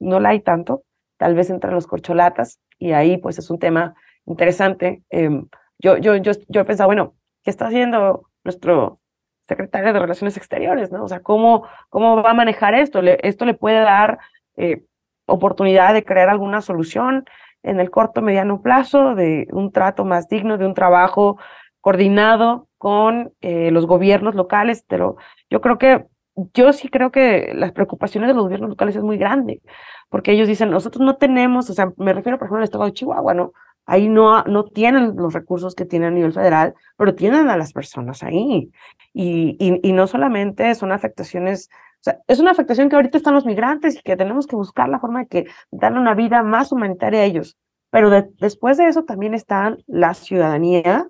no 0.00 0.20
la 0.20 0.30
hay 0.30 0.40
tanto, 0.40 0.82
tal 1.16 1.34
vez 1.34 1.50
entre 1.50 1.70
los 1.72 1.86
corcholatas, 1.86 2.60
y 2.78 2.92
ahí 2.92 3.18
pues 3.18 3.38
es 3.38 3.50
un 3.50 3.58
tema 3.58 3.94
interesante. 4.26 5.02
Em, 5.10 5.48
yo, 5.78 5.96
yo, 5.98 6.16
yo, 6.16 6.32
yo 6.48 6.60
he 6.60 6.64
pensado, 6.64 6.88
bueno, 6.88 7.14
¿qué 7.42 7.50
está 7.50 7.66
haciendo 7.66 8.28
nuestro 8.44 9.00
secretario 9.42 9.92
de 9.92 10.00
Relaciones 10.00 10.36
Exteriores? 10.36 10.90
¿no? 10.90 11.04
O 11.04 11.08
sea, 11.08 11.20
¿cómo, 11.20 11.66
cómo 11.88 12.22
va 12.22 12.30
a 12.30 12.34
manejar 12.34 12.74
esto? 12.74 13.00
Esto 13.00 13.44
le 13.44 13.54
puede 13.54 13.80
dar 13.80 14.18
eh, 14.56 14.84
oportunidad 15.26 15.94
de 15.94 16.04
crear 16.04 16.28
alguna 16.28 16.60
solución 16.60 17.24
en 17.62 17.80
el 17.80 17.90
corto, 17.90 18.22
mediano 18.22 18.62
plazo, 18.62 19.14
de 19.14 19.48
un 19.52 19.72
trato 19.72 20.04
más 20.04 20.28
digno, 20.28 20.56
de 20.56 20.66
un 20.66 20.74
trabajo 20.74 21.38
coordinado 21.80 22.68
con 22.78 23.32
eh, 23.40 23.70
los 23.70 23.86
gobiernos 23.86 24.34
locales, 24.34 24.84
pero 24.88 25.16
yo 25.50 25.60
creo 25.60 25.78
que, 25.78 26.06
yo 26.54 26.72
sí 26.72 26.88
creo 26.88 27.10
que 27.10 27.52
las 27.54 27.72
preocupaciones 27.72 28.28
de 28.28 28.34
los 28.34 28.44
gobiernos 28.44 28.70
locales 28.70 28.96
es 28.96 29.02
muy 29.02 29.16
grande 29.18 29.60
porque 30.08 30.32
ellos 30.32 30.48
dicen, 30.48 30.70
nosotros 30.70 31.04
no 31.04 31.16
tenemos, 31.16 31.68
o 31.70 31.74
sea, 31.74 31.92
me 31.96 32.12
refiero 32.12 32.38
por 32.38 32.46
ejemplo 32.46 32.58
al 32.58 32.64
estado 32.64 32.84
de 32.84 32.92
Chihuahua, 32.92 33.34
¿no? 33.34 33.52
Ahí 33.86 34.08
no, 34.08 34.42
no 34.44 34.64
tienen 34.64 35.14
los 35.16 35.32
recursos 35.32 35.74
que 35.74 35.84
tienen 35.84 36.08
a 36.08 36.12
nivel 36.12 36.32
federal, 36.32 36.74
pero 36.96 37.14
tienen 37.14 37.48
a 37.50 37.56
las 37.56 37.72
personas 37.72 38.22
ahí. 38.24 38.70
Y, 39.12 39.56
y, 39.60 39.92
no 39.92 40.06
solamente 40.08 40.74
son 40.74 40.90
afectaciones, 40.90 41.68
o 42.00 42.02
sea, 42.02 42.18
es 42.26 42.40
una 42.40 42.50
afectación 42.50 42.88
que 42.88 42.96
ahorita 42.96 43.16
están 43.16 43.34
los 43.34 43.46
migrantes 43.46 43.96
y 43.96 44.02
que 44.02 44.16
tenemos 44.16 44.46
que 44.46 44.56
buscar 44.56 44.88
la 44.88 44.98
forma 44.98 45.20
de 45.20 45.26
que 45.28 45.46
darle 45.70 46.00
una 46.00 46.14
vida 46.14 46.42
más 46.42 46.72
humanitaria 46.72 47.20
a 47.20 47.24
ellos. 47.24 47.56
Pero 47.90 48.10
después 48.38 48.76
de 48.76 48.88
eso 48.88 49.04
también 49.04 49.34
está 49.34 49.76
la 49.86 50.14
ciudadanía 50.14 51.08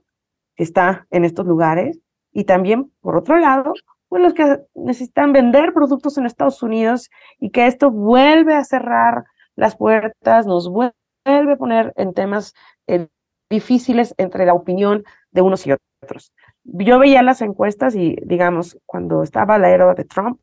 que 0.55 0.63
está 0.63 1.07
en 1.11 1.25
estos 1.25 1.47
lugares 1.47 1.99
y 2.33 2.45
también, 2.45 2.93
por 3.01 3.17
otro 3.17 3.39
lado, 3.39 3.73
pues 4.09 4.23
los 4.23 4.35
que 4.35 4.61
necesitan 4.75 5.33
vender 5.33 5.73
productos 5.73 6.17
en 6.19 6.27
Estados 6.27 6.63
Unidos 6.63 7.11
y 7.39 7.51
que 7.51 7.67
esto 7.67 7.91
vuelve 7.91 8.55
a 8.55 8.65
cerrar 8.65 9.25
las 9.57 9.77
puertas, 9.77 10.47
nos 10.47 10.69
vuelve 10.69 10.93
a 11.25 11.57
poner 11.57 11.93
en 11.97 12.15
temas 12.15 12.55
eh, 12.87 13.09
difíciles 13.51 14.15
entre 14.19 14.47
la 14.47 14.55
opinión 14.55 15.05
de 15.31 15.41
unos 15.43 15.67
y 15.67 15.73
otros. 16.03 16.33
Yo 16.65 16.99
veía 16.99 17.23
las 17.23 17.43
encuestas 17.43 17.95
y, 17.95 18.17
digamos, 18.25 18.79
cuando 18.87 19.23
estaba 19.23 19.59
la 19.59 19.71
era 19.71 19.95
de 19.95 20.05
Trump, 20.05 20.41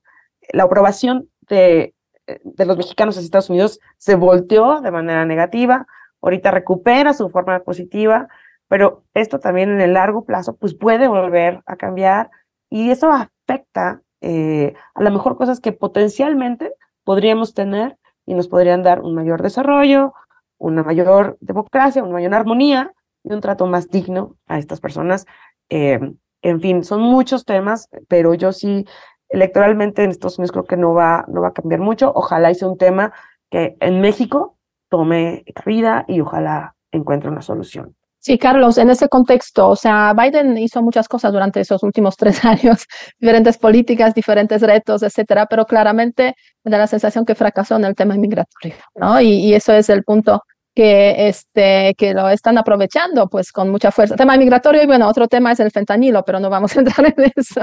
la 0.52 0.64
aprobación 0.64 1.30
de, 1.42 1.94
eh, 2.28 2.40
de 2.44 2.66
los 2.66 2.78
mexicanos 2.78 3.18
en 3.18 3.24
Estados 3.24 3.50
Unidos 3.50 3.80
se 3.98 4.16
volteó 4.16 4.82
de 4.82 4.92
manera 4.92 5.26
negativa, 5.26 5.86
ahorita 6.22 6.52
recupera 6.52 7.14
su 7.14 7.30
forma 7.30 7.60
positiva, 7.60 8.28
pero 8.68 9.04
esto 9.14 9.40
también 9.40 9.70
en 9.70 9.82
el 9.82 9.94
largo 9.94 10.26
plazo 10.26 10.56
pues 10.56 10.74
puede 10.74 11.08
volver 11.08 11.62
a 11.66 11.76
cambiar 11.76 12.32
y 12.70 12.90
eso 12.90 13.12
afecta 13.46 14.02
eh, 14.22 14.74
a 14.96 15.04
lo 15.04 15.12
mejor 15.12 15.38
cosas 15.38 15.60
que 15.60 15.74
potencialmente 15.74 16.74
podríamos 17.04 17.54
tener 17.54 17.98
y 18.26 18.34
nos 18.34 18.48
podrían 18.48 18.84
dar 18.84 19.02
un 19.02 19.16
mayor 19.16 19.42
desarrollo, 19.42 20.14
una 20.58 20.84
mayor 20.84 21.38
democracia, 21.42 22.04
una 22.04 22.14
mayor 22.14 22.34
armonía 22.34 22.94
y 23.24 23.34
un 23.34 23.42
trato 23.42 23.68
más 23.68 23.90
digno 23.90 24.38
a 24.48 24.60
estas 24.60 24.80
personas. 24.80 25.26
Eh, 25.70 26.00
en 26.42 26.62
fin, 26.62 26.84
son 26.84 27.02
muchos 27.02 27.46
temas, 27.46 27.90
pero 28.08 28.34
yo 28.34 28.54
sí, 28.54 28.86
electoralmente 29.30 30.04
en 30.04 30.12
Estados 30.12 30.38
Unidos 30.38 30.52
creo 30.52 30.66
que 30.66 30.78
no 30.78 30.94
va, 30.94 31.26
no 31.28 31.42
va 31.42 31.50
a 31.50 31.54
cambiar 31.54 31.82
mucho. 31.82 32.12
Ojalá 32.16 32.54
sea 32.54 32.68
un 32.68 32.78
tema 32.78 33.14
que 33.50 33.76
en 33.80 34.00
México 34.00 34.58
tome 34.90 35.44
vida 35.66 36.06
y 36.08 36.22
ojalá 36.22 36.76
encuentre 36.92 37.30
una 37.30 37.42
solución. 37.42 37.96
Sí, 38.24 38.38
Carlos, 38.38 38.78
en 38.78 38.90
ese 38.90 39.10
contexto, 39.10 39.68
o 39.68 39.76
sea, 39.76 40.14
Biden 40.14 40.58
hizo 40.58 40.82
muchas 40.82 41.10
cosas 41.10 41.34
durante 41.34 41.60
esos 41.60 41.84
últimos 41.84 42.16
tres 42.18 42.46
años, 42.46 42.86
diferentes 43.20 43.58
políticas, 43.58 44.16
diferentes 44.16 44.62
retos, 44.62 45.04
etcétera, 45.04 45.46
pero 45.46 45.66
claramente 45.66 46.34
me 46.64 46.72
da 46.72 46.78
la 46.78 46.88
sensación 46.88 47.26
que 47.26 47.36
fracasó 47.36 47.76
en 47.76 47.84
el 47.84 47.96
tema 47.96 48.16
migratorio, 48.16 48.78
¿no? 48.96 49.20
Y, 49.20 49.54
eso 49.54 49.74
es 49.74 49.90
el 49.90 50.04
punto 50.04 50.42
que, 50.74 51.28
este, 51.28 51.94
que 51.98 52.14
lo 52.14 52.30
están 52.30 52.58
aprovechando, 52.58 53.28
pues, 53.28 53.52
con 53.52 53.70
mucha 53.70 53.92
fuerza. 53.92 54.16
tema 54.16 54.38
migratorio, 54.38 54.82
y 54.82 54.88
bueno, 54.88 55.10
otro 55.10 55.28
tema 55.28 55.52
es 55.52 55.60
el 55.60 55.72
fentanilo, 55.72 56.24
pero 56.24 56.40
no 56.40 56.50
vamos 56.50 56.78
a 56.78 56.80
entrar 56.80 57.06
en 57.18 57.32
eso. 57.36 57.62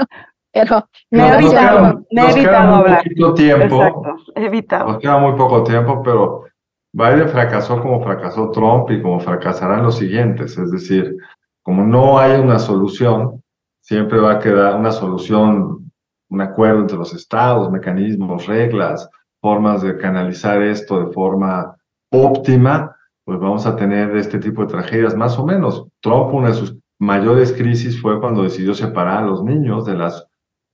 Pero 0.53 0.85
me 1.09 1.27
he 1.27 1.33
evitado, 1.33 2.05
me 2.11 2.21
he 2.21 2.31
evitado 2.31 2.75
hablar. 2.75 3.03
Tiempo, 3.35 3.63
Exacto, 3.63 4.15
he 4.35 4.45
evitado. 4.45 4.91
Nos 4.91 5.01
queda 5.01 5.17
muy 5.17 5.35
poco 5.35 5.63
tiempo, 5.63 6.03
pero 6.03 6.43
Biden 6.93 7.29
fracasó 7.29 7.81
como 7.81 8.03
fracasó 8.03 8.51
Trump 8.51 8.89
y 8.91 9.01
como 9.01 9.19
fracasarán 9.19 9.83
los 9.83 9.97
siguientes. 9.97 10.57
Es 10.57 10.71
decir, 10.71 11.15
como 11.63 11.83
no 11.83 12.19
hay 12.19 12.39
una 12.39 12.59
solución, 12.59 13.43
siempre 13.81 14.19
va 14.19 14.33
a 14.33 14.39
quedar 14.39 14.75
una 14.75 14.91
solución, 14.91 15.91
un 16.29 16.41
acuerdo 16.41 16.81
entre 16.81 16.97
los 16.97 17.13
estados, 17.13 17.71
mecanismos, 17.71 18.45
reglas, 18.47 19.09
formas 19.39 19.81
de 19.81 19.97
canalizar 19.97 20.61
esto 20.61 21.05
de 21.05 21.13
forma 21.13 21.75
óptima, 22.11 22.95
pues 23.23 23.39
vamos 23.39 23.65
a 23.65 23.75
tener 23.75 24.15
este 24.17 24.39
tipo 24.39 24.61
de 24.61 24.67
tragedias 24.67 25.15
más 25.15 25.37
o 25.39 25.45
menos. 25.45 25.87
Trump, 26.01 26.33
una 26.33 26.49
de 26.49 26.55
sus 26.55 26.77
mayores 26.99 27.53
crisis 27.53 27.99
fue 27.99 28.19
cuando 28.19 28.43
decidió 28.43 28.73
separar 28.73 29.19
a 29.19 29.27
los 29.27 29.43
niños 29.43 29.85
de 29.85 29.95
las 29.95 30.27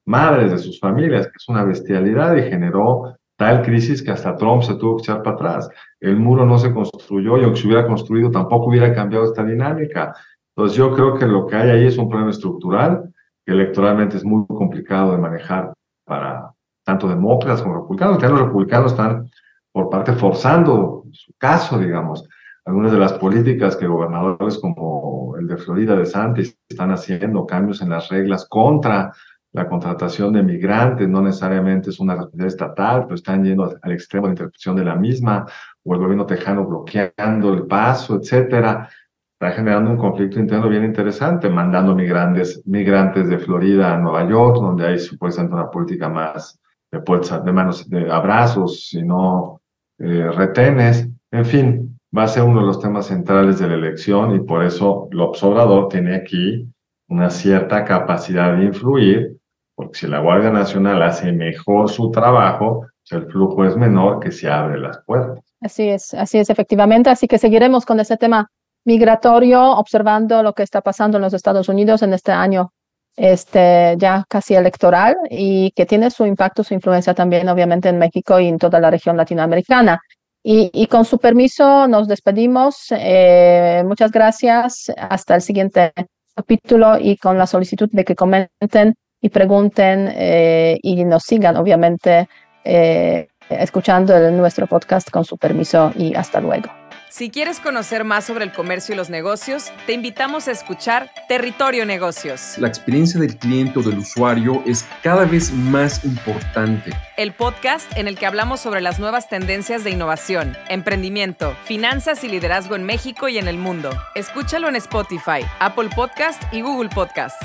madres 0.05 0.51
de 0.51 0.57
sus 0.57 0.79
familias, 0.79 1.27
que 1.27 1.33
es 1.37 1.47
una 1.47 1.63
bestialidad 1.63 2.35
y 2.35 2.43
generó 2.43 3.16
tal 3.37 3.61
crisis 3.61 4.03
que 4.03 4.11
hasta 4.11 4.35
Trump 4.35 4.63
se 4.63 4.75
tuvo 4.75 4.97
que 4.97 5.03
echar 5.03 5.23
para 5.23 5.35
atrás. 5.35 5.69
El 5.99 6.17
muro 6.17 6.45
no 6.45 6.57
se 6.57 6.73
construyó 6.73 7.37
y 7.37 7.43
aunque 7.43 7.61
se 7.61 7.67
hubiera 7.67 7.87
construido 7.87 8.29
tampoco 8.31 8.67
hubiera 8.67 8.93
cambiado 8.93 9.25
esta 9.25 9.43
dinámica. 9.43 10.13
Entonces 10.55 10.77
yo 10.77 10.93
creo 10.93 11.15
que 11.15 11.27
lo 11.27 11.45
que 11.45 11.55
hay 11.55 11.69
ahí 11.69 11.85
es 11.85 11.97
un 11.97 12.09
problema 12.09 12.31
estructural 12.31 13.13
que 13.45 13.53
electoralmente 13.53 14.17
es 14.17 14.25
muy 14.25 14.45
complicado 14.47 15.11
de 15.11 15.19
manejar 15.19 15.71
para 16.03 16.51
tanto 16.83 17.07
demócratas 17.07 17.61
como 17.61 17.75
republicanos. 17.75 18.21
Ya 18.21 18.29
los 18.29 18.41
republicanos 18.41 18.91
están 18.91 19.29
por 19.71 19.89
parte 19.89 20.13
forzando 20.13 21.03
su 21.11 21.31
caso, 21.37 21.77
digamos. 21.77 22.27
Algunas 22.65 22.91
de 22.91 22.97
las 22.97 23.13
políticas 23.13 23.75
que 23.75 23.87
gobernadores 23.87 24.57
como 24.57 25.35
el 25.39 25.47
de 25.47 25.57
Florida 25.57 25.95
de 25.95 26.05
Santis 26.05 26.57
están 26.67 26.91
haciendo, 26.91 27.45
cambios 27.45 27.81
en 27.81 27.89
las 27.89 28.09
reglas 28.09 28.47
contra 28.49 29.13
la 29.57 29.67
contratación 29.67 30.33
de 30.33 30.43
migrantes 30.43 31.09
no 31.09 31.21
necesariamente 31.21 31.89
es 31.89 31.99
una 31.99 32.13
responsabilidad 32.13 32.47
estatal, 32.47 33.03
pero 33.03 33.15
están 33.15 33.43
yendo 33.43 33.75
al 33.81 33.91
extremo 33.91 34.27
de 34.27 34.33
interpretación 34.33 34.75
de 34.75 34.85
la 34.85 34.95
misma, 34.95 35.45
o 35.83 35.93
el 35.93 35.99
gobierno 35.99 36.25
tejano 36.25 36.65
bloqueando 36.65 37.53
el 37.53 37.65
paso, 37.65 38.17
etcétera. 38.17 38.87
Está 39.33 39.55
generando 39.55 39.91
un 39.91 39.97
conflicto 39.97 40.39
interno 40.39 40.69
bien 40.69 40.83
interesante, 40.83 41.49
mandando 41.49 41.95
migrantes, 41.95 42.61
migrantes 42.65 43.29
de 43.29 43.39
Florida 43.39 43.95
a 43.95 43.97
Nueva 43.97 44.27
York, 44.29 44.57
donde 44.57 44.85
hay 44.85 44.99
supuestamente 44.99 45.55
una 45.55 45.71
política 45.71 46.07
más 46.07 46.59
de, 46.91 46.99
de 46.99 47.51
manos, 47.51 47.89
de 47.89 48.11
abrazos 48.11 48.93
y 48.93 49.03
no 49.03 49.61
eh, 49.99 50.29
retenes. 50.31 51.07
En 51.31 51.45
fin, 51.45 51.99
va 52.15 52.23
a 52.23 52.27
ser 52.27 52.43
uno 52.43 52.61
de 52.61 52.67
los 52.67 52.79
temas 52.79 53.07
centrales 53.07 53.59
de 53.59 53.67
la 53.67 53.75
elección 53.75 54.35
y 54.35 54.39
por 54.39 54.63
eso 54.63 55.07
López 55.11 55.43
Obrador 55.43 55.89
tiene 55.89 56.15
aquí 56.15 56.67
una 57.09 57.29
cierta 57.29 57.83
capacidad 57.85 58.55
de 58.55 58.65
influir 58.65 59.36
porque 59.77 59.99
si 59.99 60.07
la 60.07 60.19
Guardia 60.19 60.49
Nacional 60.49 61.03
hace 61.03 61.31
mejor 61.31 61.87
su 61.87 62.09
trabajo, 62.09 62.87
el 63.11 63.27
flujo 63.27 63.63
es 63.63 63.77
menor 63.77 64.19
que 64.19 64.31
se 64.31 64.49
abre 64.49 64.79
las 64.79 64.97
puertas. 65.05 65.39
Así 65.61 65.87
es, 65.87 66.15
así 66.15 66.39
es, 66.39 66.49
efectivamente. 66.49 67.11
Así 67.11 67.27
que 67.27 67.37
seguiremos 67.37 67.85
con 67.85 67.99
ese 67.99 68.17
tema 68.17 68.49
migratorio, 68.85 69.73
observando 69.73 70.41
lo 70.41 70.53
que 70.53 70.63
está 70.63 70.81
pasando 70.81 71.17
en 71.17 71.21
los 71.21 71.35
Estados 71.35 71.69
Unidos 71.69 72.01
en 72.01 72.13
este 72.13 72.31
año 72.31 72.71
este, 73.15 73.95
ya 73.99 74.25
casi 74.27 74.55
electoral 74.55 75.15
y 75.29 75.69
que 75.75 75.85
tiene 75.85 76.09
su 76.09 76.25
impacto, 76.25 76.63
su 76.63 76.73
influencia 76.73 77.13
también, 77.13 77.47
obviamente, 77.47 77.89
en 77.89 77.99
México 77.99 78.39
y 78.39 78.47
en 78.47 78.57
toda 78.57 78.79
la 78.79 78.89
región 78.89 79.15
latinoamericana. 79.15 80.01
Y, 80.43 80.87
con 80.87 81.05
su 81.05 81.19
permiso, 81.19 81.87
nos 81.87 82.07
despedimos. 82.07 82.87
Eh, 82.91 83.83
muchas 83.85 84.11
gracias. 84.11 84.91
Hasta 84.97 85.35
el 85.35 85.41
siguiente 85.41 85.91
capítulo 86.33 86.97
y 86.97 87.17
con 87.17 87.37
la 87.37 87.45
solicitud 87.45 87.89
de 87.91 88.05
que 88.05 88.15
comenten 88.15 88.95
y 89.21 89.29
pregunten 89.29 90.09
eh, 90.13 90.77
y 90.81 91.03
nos 91.03 91.23
sigan, 91.23 91.57
obviamente, 91.57 92.27
eh, 92.63 93.27
escuchando 93.49 94.31
nuestro 94.31 94.67
podcast 94.67 95.09
con 95.09 95.23
su 95.23 95.37
permiso 95.37 95.91
y 95.95 96.15
hasta 96.15 96.39
luego. 96.41 96.69
Si 97.09 97.29
quieres 97.29 97.61
conocer 97.61 98.03
más 98.03 98.25
sobre 98.25 98.43
el 98.43 98.51
comercio 98.51 98.93
y 98.93 98.97
los 98.97 99.09
negocios, 99.09 99.71
te 99.85 99.93
invitamos 99.93 100.49
a 100.49 100.51
escuchar 100.51 101.09
Territorio 101.29 101.85
Negocios. 101.85 102.57
La 102.57 102.67
experiencia 102.67 103.19
del 103.19 103.37
cliente 103.37 103.79
o 103.79 103.81
del 103.81 103.99
usuario 103.99 104.61
es 104.65 104.85
cada 105.03 105.23
vez 105.23 105.51
más 105.53 106.03
importante. 106.03 106.91
El 107.15 107.31
podcast 107.31 107.89
en 107.97 108.09
el 108.09 108.17
que 108.19 108.25
hablamos 108.25 108.59
sobre 108.59 108.81
las 108.81 108.99
nuevas 108.99 109.29
tendencias 109.29 109.85
de 109.85 109.91
innovación, 109.91 110.55
emprendimiento, 110.67 111.55
finanzas 111.63 112.25
y 112.25 112.27
liderazgo 112.27 112.75
en 112.75 112.83
México 112.83 113.29
y 113.29 113.37
en 113.37 113.47
el 113.47 113.57
mundo. 113.57 113.89
Escúchalo 114.13 114.67
en 114.67 114.75
Spotify, 114.75 115.45
Apple 115.59 115.89
Podcast 115.95 116.43
y 116.51 116.61
Google 116.61 116.89
Podcast. 116.89 117.41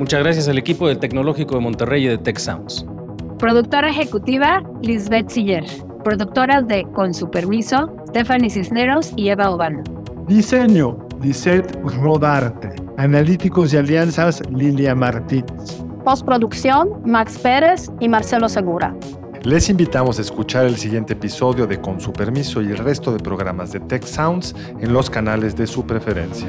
Muchas 0.00 0.20
gracias 0.20 0.48
al 0.48 0.56
equipo 0.56 0.88
del 0.88 0.98
Tecnológico 0.98 1.56
de 1.56 1.60
Monterrey 1.60 2.06
y 2.06 2.08
de 2.08 2.16
Tech 2.16 2.38
Sounds. 2.38 2.86
Productora 3.38 3.90
ejecutiva, 3.90 4.62
Lisbeth 4.80 5.28
Siller. 5.28 5.66
Productoras 6.02 6.66
de 6.66 6.86
Con 6.94 7.12
su 7.12 7.30
permiso, 7.30 7.94
Stephanie 8.08 8.48
Cisneros 8.48 9.12
y 9.16 9.28
Eva 9.28 9.50
Obano. 9.50 9.82
Diseño, 10.26 11.06
Lisette 11.20 11.78
Rodarte. 12.00 12.74
Analíticos 12.96 13.74
y 13.74 13.76
alianzas, 13.76 14.40
Lilia 14.50 14.94
Martínez. 14.94 15.84
Postproducción, 16.02 17.02
Max 17.04 17.36
Pérez 17.36 17.90
y 18.00 18.08
Marcelo 18.08 18.48
Segura. 18.48 18.96
Les 19.42 19.68
invitamos 19.68 20.18
a 20.18 20.22
escuchar 20.22 20.64
el 20.64 20.78
siguiente 20.78 21.12
episodio 21.12 21.66
de 21.66 21.78
Con 21.78 22.00
su 22.00 22.14
permiso 22.14 22.62
y 22.62 22.68
el 22.68 22.78
resto 22.78 23.12
de 23.12 23.18
programas 23.18 23.70
de 23.72 23.80
Tech 23.80 24.04
Sounds 24.04 24.56
en 24.80 24.94
los 24.94 25.10
canales 25.10 25.56
de 25.56 25.66
su 25.66 25.84
preferencia. 25.84 26.48